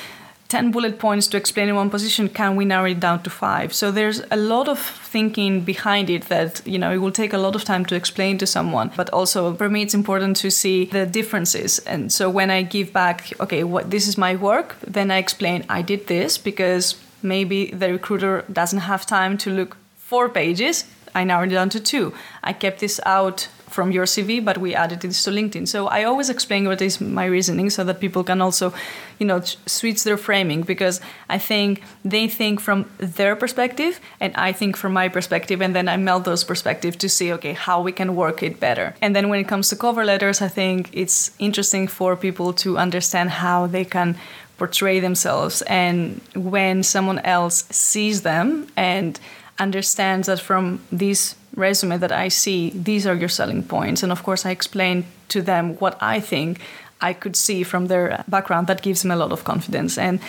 10 0.49 0.71
bullet 0.71 0.97
points 0.97 1.27
to 1.27 1.37
explain 1.37 1.69
in 1.69 1.75
one 1.75 1.89
position 1.89 2.27
can 2.27 2.55
we 2.55 2.65
narrow 2.65 2.85
it 2.85 2.99
down 2.99 3.21
to 3.21 3.29
five 3.29 3.73
so 3.73 3.91
there's 3.91 4.21
a 4.31 4.35
lot 4.35 4.67
of 4.67 4.79
thinking 4.79 5.61
behind 5.61 6.09
it 6.09 6.23
that 6.25 6.61
you 6.65 6.77
know 6.77 6.91
it 6.91 6.97
will 6.97 7.11
take 7.11 7.33
a 7.33 7.37
lot 7.37 7.55
of 7.55 7.63
time 7.63 7.85
to 7.85 7.95
explain 7.95 8.37
to 8.37 8.45
someone 8.45 8.91
but 8.95 9.09
also 9.11 9.53
for 9.55 9.69
me 9.69 9.83
it's 9.83 9.93
important 9.93 10.35
to 10.35 10.49
see 10.49 10.85
the 10.85 11.05
differences 11.05 11.79
and 11.79 12.11
so 12.11 12.29
when 12.29 12.49
i 12.49 12.61
give 12.61 12.91
back 12.91 13.31
okay 13.39 13.63
what 13.63 13.91
this 13.91 14.07
is 14.07 14.17
my 14.17 14.35
work 14.35 14.75
then 14.85 15.11
i 15.11 15.17
explain 15.17 15.63
i 15.69 15.81
did 15.81 16.07
this 16.07 16.37
because 16.37 16.97
maybe 17.21 17.67
the 17.67 17.91
recruiter 17.91 18.43
doesn't 18.51 18.79
have 18.79 19.05
time 19.05 19.37
to 19.37 19.51
look 19.51 19.77
four 19.97 20.27
pages 20.27 20.85
I 21.15 21.23
narrowed 21.23 21.51
it 21.51 21.55
down 21.55 21.69
to 21.69 21.79
two. 21.79 22.13
I 22.43 22.53
kept 22.53 22.79
this 22.79 22.99
out 23.05 23.47
from 23.69 23.91
your 23.91 24.05
CV, 24.05 24.43
but 24.43 24.57
we 24.57 24.75
added 24.75 25.01
this 25.01 25.23
to 25.23 25.31
LinkedIn. 25.31 25.67
So 25.67 25.87
I 25.87 26.03
always 26.03 26.29
explain 26.29 26.67
what 26.67 26.81
is 26.81 26.99
my 26.99 27.25
reasoning 27.25 27.69
so 27.69 27.83
that 27.83 27.99
people 27.99 28.23
can 28.23 28.41
also, 28.41 28.73
you 29.19 29.25
know, 29.25 29.41
switch 29.65 30.03
their 30.03 30.17
framing 30.17 30.63
because 30.63 30.99
I 31.29 31.37
think 31.37 31.83
they 32.03 32.27
think 32.27 32.59
from 32.59 32.89
their 32.97 33.35
perspective 33.35 33.99
and 34.19 34.35
I 34.35 34.51
think 34.51 34.75
from 34.75 34.93
my 34.93 35.07
perspective, 35.09 35.61
and 35.61 35.75
then 35.75 35.87
I 35.87 35.97
meld 35.97 36.25
those 36.25 36.43
perspectives 36.43 36.97
to 36.97 37.09
see, 37.09 37.31
okay, 37.33 37.53
how 37.53 37.81
we 37.81 37.91
can 37.91 38.15
work 38.15 38.43
it 38.43 38.59
better. 38.59 38.95
And 39.01 39.15
then 39.15 39.29
when 39.29 39.39
it 39.39 39.47
comes 39.47 39.69
to 39.69 39.75
cover 39.75 40.05
letters, 40.05 40.41
I 40.41 40.47
think 40.47 40.89
it's 40.93 41.31
interesting 41.39 41.87
for 41.87 42.15
people 42.15 42.53
to 42.53 42.77
understand 42.77 43.29
how 43.29 43.67
they 43.67 43.85
can 43.85 44.17
portray 44.57 44.99
themselves 44.99 45.61
and 45.63 46.19
when 46.35 46.83
someone 46.83 47.19
else 47.19 47.63
sees 47.71 48.21
them 48.23 48.67
and 48.75 49.19
understands 49.57 50.27
that 50.27 50.39
from 50.39 50.81
this 50.91 51.35
resume 51.55 51.97
that 51.97 52.11
I 52.11 52.29
see, 52.29 52.71
these 52.71 53.07
are 53.07 53.15
your 53.15 53.29
selling 53.29 53.63
points. 53.63 54.03
And 54.03 54.11
of 54.11 54.23
course, 54.23 54.45
I 54.45 54.51
explain 54.51 55.05
to 55.29 55.41
them 55.41 55.75
what 55.75 55.97
I 56.01 56.19
think 56.19 56.59
I 57.01 57.13
could 57.13 57.35
see 57.35 57.63
from 57.63 57.87
their 57.87 58.23
background 58.27 58.67
that 58.67 58.81
gives 58.81 59.01
them 59.01 59.11
a 59.11 59.15
lot 59.15 59.31
of 59.31 59.43
confidence. 59.43 59.97
And 59.97 60.19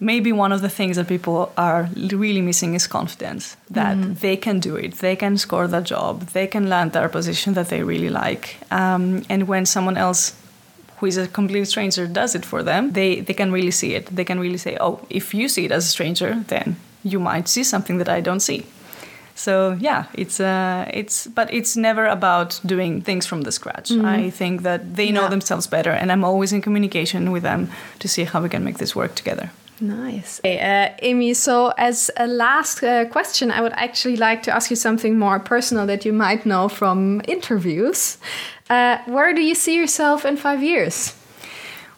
maybe 0.00 0.32
one 0.32 0.52
of 0.52 0.60
the 0.60 0.68
things 0.68 0.96
that 0.96 1.08
people 1.08 1.52
are 1.56 1.88
really 1.94 2.40
missing 2.40 2.74
is 2.74 2.86
confidence 2.86 3.56
that 3.70 3.96
mm. 3.96 4.18
they 4.20 4.36
can 4.36 4.60
do 4.60 4.76
it, 4.76 4.94
they 4.98 5.16
can 5.16 5.36
score 5.36 5.66
that 5.68 5.84
job, 5.84 6.20
they 6.32 6.46
can 6.46 6.68
land 6.68 6.92
their 6.92 7.08
position 7.08 7.54
that 7.54 7.68
they 7.68 7.82
really 7.82 8.10
like. 8.10 8.56
Um, 8.70 9.24
and 9.28 9.48
when 9.48 9.66
someone 9.66 9.96
else 9.96 10.34
who 10.98 11.06
is 11.06 11.16
a 11.16 11.26
complete 11.26 11.66
stranger 11.66 12.06
does 12.06 12.34
it 12.34 12.44
for 12.44 12.62
them, 12.62 12.92
they, 12.92 13.20
they 13.20 13.34
can 13.34 13.50
really 13.50 13.70
see 13.70 13.94
it. 13.94 14.06
They 14.06 14.24
can 14.24 14.38
really 14.38 14.58
say, 14.58 14.76
oh, 14.80 15.00
if 15.10 15.34
you 15.34 15.48
see 15.48 15.64
it 15.64 15.72
as 15.72 15.84
a 15.84 15.88
stranger, 15.88 16.44
then 16.48 16.76
you 17.02 17.18
might 17.18 17.48
see 17.48 17.64
something 17.64 17.98
that 17.98 18.08
I 18.08 18.20
don't 18.20 18.40
see. 18.40 18.64
So 19.34 19.76
yeah, 19.80 20.04
it's 20.14 20.38
uh, 20.40 20.88
it's 20.92 21.26
but 21.26 21.52
it's 21.52 21.76
never 21.76 22.06
about 22.06 22.60
doing 22.64 23.02
things 23.02 23.26
from 23.26 23.42
the 23.42 23.52
scratch. 23.52 23.90
Mm-hmm. 23.90 24.06
I 24.06 24.30
think 24.30 24.62
that 24.62 24.94
they 24.94 25.10
know 25.10 25.22
yeah. 25.22 25.28
themselves 25.28 25.66
better, 25.66 25.90
and 25.90 26.12
I'm 26.12 26.24
always 26.24 26.52
in 26.52 26.62
communication 26.62 27.32
with 27.32 27.42
them 27.42 27.68
to 27.98 28.08
see 28.08 28.24
how 28.24 28.40
we 28.42 28.48
can 28.48 28.62
make 28.64 28.78
this 28.78 28.94
work 28.94 29.14
together. 29.14 29.50
Nice. 29.80 30.40
Hey, 30.44 30.60
uh, 30.60 31.04
Emy, 31.04 31.34
so 31.34 31.72
as 31.76 32.10
a 32.16 32.26
last 32.26 32.82
uh, 32.82 33.06
question, 33.06 33.50
I 33.50 33.60
would 33.60 33.72
actually 33.72 34.16
like 34.16 34.44
to 34.44 34.54
ask 34.54 34.70
you 34.70 34.76
something 34.76 35.18
more 35.18 35.40
personal 35.40 35.86
that 35.86 36.04
you 36.04 36.12
might 36.12 36.46
know 36.46 36.68
from 36.68 37.20
interviews. 37.26 38.18
Uh, 38.70 38.98
where 39.06 39.34
do 39.34 39.42
you 39.42 39.54
see 39.54 39.76
yourself 39.76 40.24
in 40.24 40.36
five 40.36 40.62
years? 40.62 41.14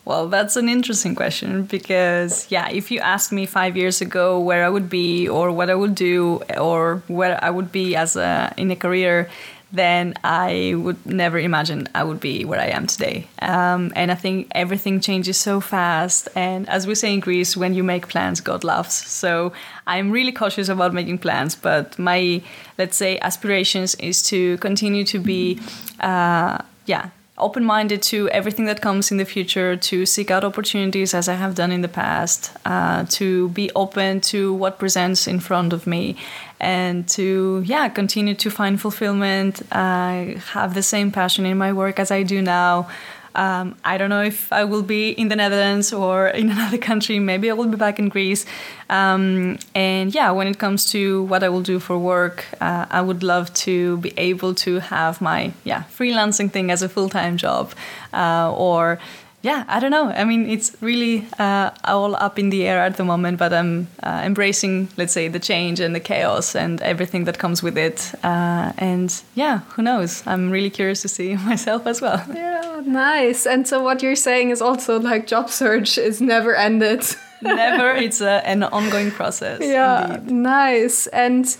Well, 0.07 0.29
that's 0.29 0.55
an 0.55 0.69
interesting 0.69 1.16
question 1.16 1.64
because, 1.64 2.47
yeah, 2.49 2.69
if 2.71 2.92
you 2.92 3.01
asked 3.01 3.33
me 3.33 3.45
five 3.45 3.77
years 3.77 4.01
ago 4.01 4.38
where 4.38 4.64
I 4.64 4.69
would 4.69 4.88
be 4.88 5.29
or 5.29 5.51
what 5.51 5.69
I 5.69 5.75
would 5.75 5.97
do 5.97 6.42
or 6.57 7.03
where 7.09 7.42
I 7.42 7.51
would 7.51 7.73
be 7.73 7.97
as 7.97 8.14
a 8.14 8.55
in 8.57 8.71
a 8.71 8.77
career, 8.77 9.29
then 9.73 10.14
I 10.23 10.75
would 10.77 11.05
never 11.05 11.40
imagine 11.40 11.88
I 11.92 12.05
would 12.05 12.21
be 12.21 12.45
where 12.45 12.61
I 12.61 12.66
am 12.66 12.87
today. 12.87 13.27
Um, 13.42 13.92
and 13.97 14.12
I 14.12 14.14
think 14.14 14.47
everything 14.53 15.01
changes 15.01 15.38
so 15.38 15.61
fast. 15.61 16.29
And 16.37 16.69
as 16.69 16.87
we 16.87 16.95
say 16.95 17.12
in 17.12 17.19
Greece, 17.19 17.57
when 17.57 17.75
you 17.75 17.83
make 17.83 18.07
plans, 18.07 18.40
God 18.40 18.62
laughs. 18.62 19.11
So 19.11 19.53
I'm 19.88 20.12
really 20.12 20.33
cautious 20.33 20.69
about 20.69 20.95
making 20.95 21.19
plans. 21.19 21.57
But 21.57 21.99
my, 21.99 22.42
let's 22.79 22.97
say, 22.97 23.19
aspirations 23.19 23.97
is 23.97 24.23
to 24.31 24.57
continue 24.59 25.05
to 25.07 25.19
be, 25.19 25.59
uh, 25.99 26.59
yeah, 26.87 27.11
open 27.38 27.64
minded 27.64 28.03
to 28.03 28.29
everything 28.31 28.64
that 28.64 28.81
comes 28.81 29.11
in 29.11 29.18
the 29.18 29.25
future, 29.25 29.77
to 29.77 30.07
seek 30.07 30.31
out 30.31 30.44
opportunities 30.44 31.12
as 31.14 31.29
I 31.29 31.35
have 31.35 31.55
done 31.55 31.70
in 31.70 31.83
the 31.83 31.88
past, 31.88 32.51
uh, 32.64 33.05
to 33.11 33.49
be 33.51 33.70
open 33.75 34.20
to 34.22 34.55
what 34.55 34.79
presents 34.79 35.27
in 35.27 35.40
front 35.40 35.72
of 35.72 35.87
me, 35.87 36.16
and 36.59 37.07
to, 37.09 37.62
yeah, 37.66 37.88
continue 37.88 38.35
to 38.35 38.51
find 38.51 38.81
fulfillment, 38.81 39.61
uh, 39.70 40.38
have 40.53 40.75
the 40.75 40.83
same 40.83 41.11
passion 41.11 41.44
in 41.44 41.59
my 41.59 41.72
work 41.72 41.99
as 41.99 42.11
I 42.11 42.22
do 42.22 42.40
now. 42.40 42.88
Um, 43.37 43.77
I 43.85 43.99
don't 43.99 44.11
know 44.11 44.22
if 44.22 44.53
I 44.53 44.64
will 44.64 44.83
be 44.83 45.11
in 45.11 45.29
the 45.29 45.37
Netherlands 45.37 45.92
or 45.92 46.29
in 46.29 46.51
another 46.57 46.79
country. 46.79 47.18
Maybe 47.18 47.51
I 47.51 47.53
will 47.53 47.68
be 47.68 47.77
back 47.77 47.99
in 47.99 48.09
Greece. 48.09 48.46
Um, 48.88 49.59
and 49.75 50.14
yeah, 50.14 50.31
when 50.31 50.46
it 50.46 50.59
comes 50.59 50.90
to 50.92 51.25
what 51.25 51.42
I 51.42 51.49
will 51.49 51.62
do 51.62 51.79
for 51.79 51.99
work, 51.99 52.44
uh, 52.61 52.87
I 52.90 53.03
would 53.03 53.22
love 53.22 53.53
to 53.66 53.99
be 53.99 54.12
able 54.16 54.55
to 54.55 54.81
have 54.81 55.20
my 55.20 55.53
yeah 55.64 55.85
freelancing 55.96 56.51
thing 56.51 56.70
as 56.70 56.83
a 56.83 56.88
full 56.88 57.09
time 57.09 57.37
job, 57.37 57.72
uh, 58.12 58.53
or 58.55 58.99
yeah, 59.47 59.63
I 59.69 59.79
don't 59.79 59.93
know. 59.93 60.11
I 60.11 60.25
mean, 60.25 60.51
it's 60.51 60.77
really 60.81 61.25
uh, 61.39 61.71
all 61.85 62.17
up 62.17 62.37
in 62.37 62.51
the 62.51 62.67
air 62.67 62.81
at 62.81 62.97
the 62.97 63.05
moment, 63.05 63.39
but 63.39 63.53
I'm 63.53 63.87
uh, 64.03 64.23
embracing, 64.25 64.89
let's 64.97 65.13
say, 65.13 65.29
the 65.29 65.39
change 65.39 65.79
and 65.79 65.95
the 65.95 66.01
chaos 66.01 66.57
and 66.57 66.83
everything 66.83 67.27
that 67.27 67.39
comes 67.39 67.63
with 67.63 67.79
it. 67.79 68.13
Uh, 68.25 68.73
and 68.77 69.23
yeah, 69.37 69.61
who 69.77 69.83
knows? 69.83 70.25
I'm 70.27 70.51
really 70.51 70.71
curious 70.71 71.03
to 71.03 71.09
see 71.09 71.37
myself 71.51 71.87
as 71.87 72.01
well. 72.01 72.21
Yeah, 72.35 72.83
nice. 72.85 73.47
And 73.47 73.69
so, 73.69 73.81
what 73.81 74.03
you're 74.03 74.17
saying 74.17 74.51
is 74.51 74.61
also 74.61 74.99
like 74.99 75.29
job 75.29 75.49
search 75.49 75.97
is 75.97 76.21
never 76.21 76.57
ended. 76.57 77.05
never. 77.41 77.95
It's 78.07 78.21
a, 78.21 78.45
an 78.49 78.65
ongoing 78.65 79.13
process. 79.13 79.61
Yeah, 79.63 80.15
indeed. 80.15 80.35
nice. 80.35 81.07
And 81.07 81.57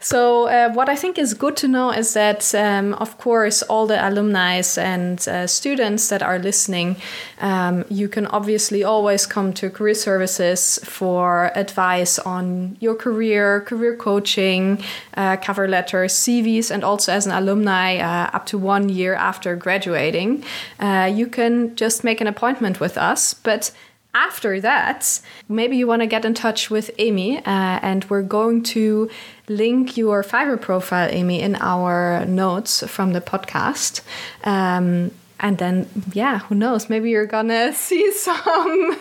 so, 0.00 0.48
uh, 0.48 0.70
what 0.72 0.90
I 0.90 0.96
think 0.96 1.18
is 1.18 1.32
good 1.32 1.56
to 1.58 1.68
know 1.68 1.90
is 1.90 2.12
that, 2.12 2.54
um, 2.54 2.92
of 2.94 3.16
course, 3.16 3.62
all 3.62 3.86
the 3.86 4.06
alumni 4.06 4.60
and 4.76 5.26
uh, 5.26 5.46
students 5.46 6.10
that 6.10 6.22
are 6.22 6.38
listening, 6.38 6.96
um, 7.40 7.86
you 7.88 8.08
can 8.08 8.26
obviously 8.26 8.84
always 8.84 9.24
come 9.24 9.54
to 9.54 9.70
Career 9.70 9.94
Services 9.94 10.78
for 10.84 11.50
advice 11.54 12.18
on 12.18 12.76
your 12.80 12.94
career, 12.94 13.62
career 13.62 13.96
coaching, 13.96 14.82
uh, 15.16 15.38
cover 15.38 15.66
letters, 15.68 16.12
CVs, 16.12 16.70
and 16.70 16.84
also 16.84 17.10
as 17.10 17.24
an 17.24 17.32
alumni 17.32 17.96
uh, 17.96 18.30
up 18.34 18.44
to 18.46 18.58
one 18.58 18.90
year 18.90 19.14
after 19.14 19.56
graduating. 19.56 20.44
Uh, 20.78 21.10
you 21.12 21.26
can 21.26 21.74
just 21.76 22.04
make 22.04 22.20
an 22.20 22.26
appointment 22.26 22.78
with 22.78 22.98
us. 22.98 23.32
But 23.32 23.70
after 24.14 24.60
that, 24.60 25.20
maybe 25.48 25.76
you 25.76 25.86
want 25.86 26.02
to 26.02 26.06
get 26.06 26.24
in 26.24 26.34
touch 26.34 26.70
with 26.70 26.90
Emy, 26.98 27.38
uh, 27.38 27.80
and 27.82 28.04
we're 28.04 28.22
going 28.22 28.62
to 28.62 29.10
link 29.48 29.96
your 29.96 30.22
Fiverr 30.22 30.60
profile, 30.60 31.10
Emy, 31.10 31.40
in 31.40 31.56
our 31.56 32.24
notes 32.26 32.86
from 32.86 33.12
the 33.12 33.20
podcast. 33.20 34.00
Um, 34.44 35.10
and 35.40 35.58
then, 35.58 35.88
yeah, 36.12 36.38
who 36.38 36.54
knows? 36.54 36.88
Maybe 36.88 37.10
you're 37.10 37.26
gonna 37.26 37.72
see 37.86 38.12
some 38.12 38.98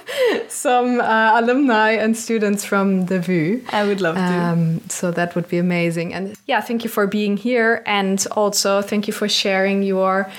some 0.49 0.99
uh, 0.99 1.39
alumni 1.39 1.91
and 1.91 2.17
students 2.17 2.65
from 2.65 3.05
the 3.05 3.19
VU. 3.19 3.63
I 3.71 3.85
would 3.85 4.01
love 4.01 4.15
to. 4.15 4.21
Um, 4.21 4.81
so 4.89 5.11
that 5.11 5.35
would 5.35 5.47
be 5.47 5.59
amazing. 5.59 6.13
And 6.13 6.35
yeah, 6.47 6.59
thank 6.59 6.83
you 6.83 6.89
for 6.89 7.07
being 7.07 7.37
here, 7.37 7.83
and 7.85 8.25
also 8.31 8.81
thank 8.81 9.07
you 9.07 9.13
for 9.13 9.29
sharing 9.29 9.83
your 9.83 10.29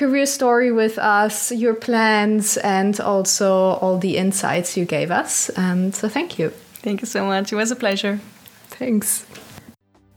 career 0.00 0.24
story 0.24 0.72
with 0.72 0.96
us, 0.98 1.52
your 1.52 1.74
plans, 1.74 2.56
and 2.56 2.98
also 3.00 3.52
all 3.82 3.98
the 3.98 4.16
insights 4.16 4.74
you 4.74 4.86
gave 4.86 5.10
us. 5.10 5.50
And 5.50 5.94
so, 5.94 6.08
thank 6.08 6.38
you. 6.38 6.48
Thank 6.84 7.02
you 7.02 7.06
so 7.06 7.26
much. 7.26 7.52
It 7.52 7.56
was 7.56 7.70
a 7.70 7.76
pleasure. 7.76 8.18
Thanks. 8.80 9.26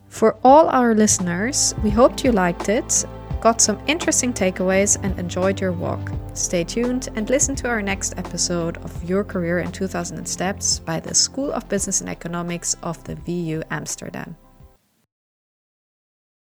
For 0.07 0.37
all 0.41 0.69
our 0.69 0.95
listeners, 0.95 1.75
we 1.83 1.89
hoped 1.89 2.23
you 2.23 2.31
liked 2.31 2.69
it, 2.69 3.05
got 3.41 3.59
some 3.59 3.77
interesting 3.87 4.31
takeaways, 4.31 4.97
and 5.03 5.19
enjoyed 5.19 5.59
your 5.59 5.73
walk. 5.73 6.11
Stay 6.33 6.63
tuned 6.63 7.09
and 7.15 7.29
listen 7.29 7.53
to 7.55 7.67
our 7.67 7.81
next 7.81 8.17
episode 8.17 8.77
of 8.85 9.03
Your 9.03 9.25
Career 9.25 9.59
in 9.59 9.71
2000 9.73 10.25
Steps 10.25 10.79
by 10.79 11.01
the 11.01 11.13
School 11.13 11.51
of 11.51 11.67
Business 11.67 11.99
and 11.99 12.09
Economics 12.09 12.77
of 12.83 13.03
the 13.03 13.15
VU 13.15 13.61
Amsterdam. 13.69 14.37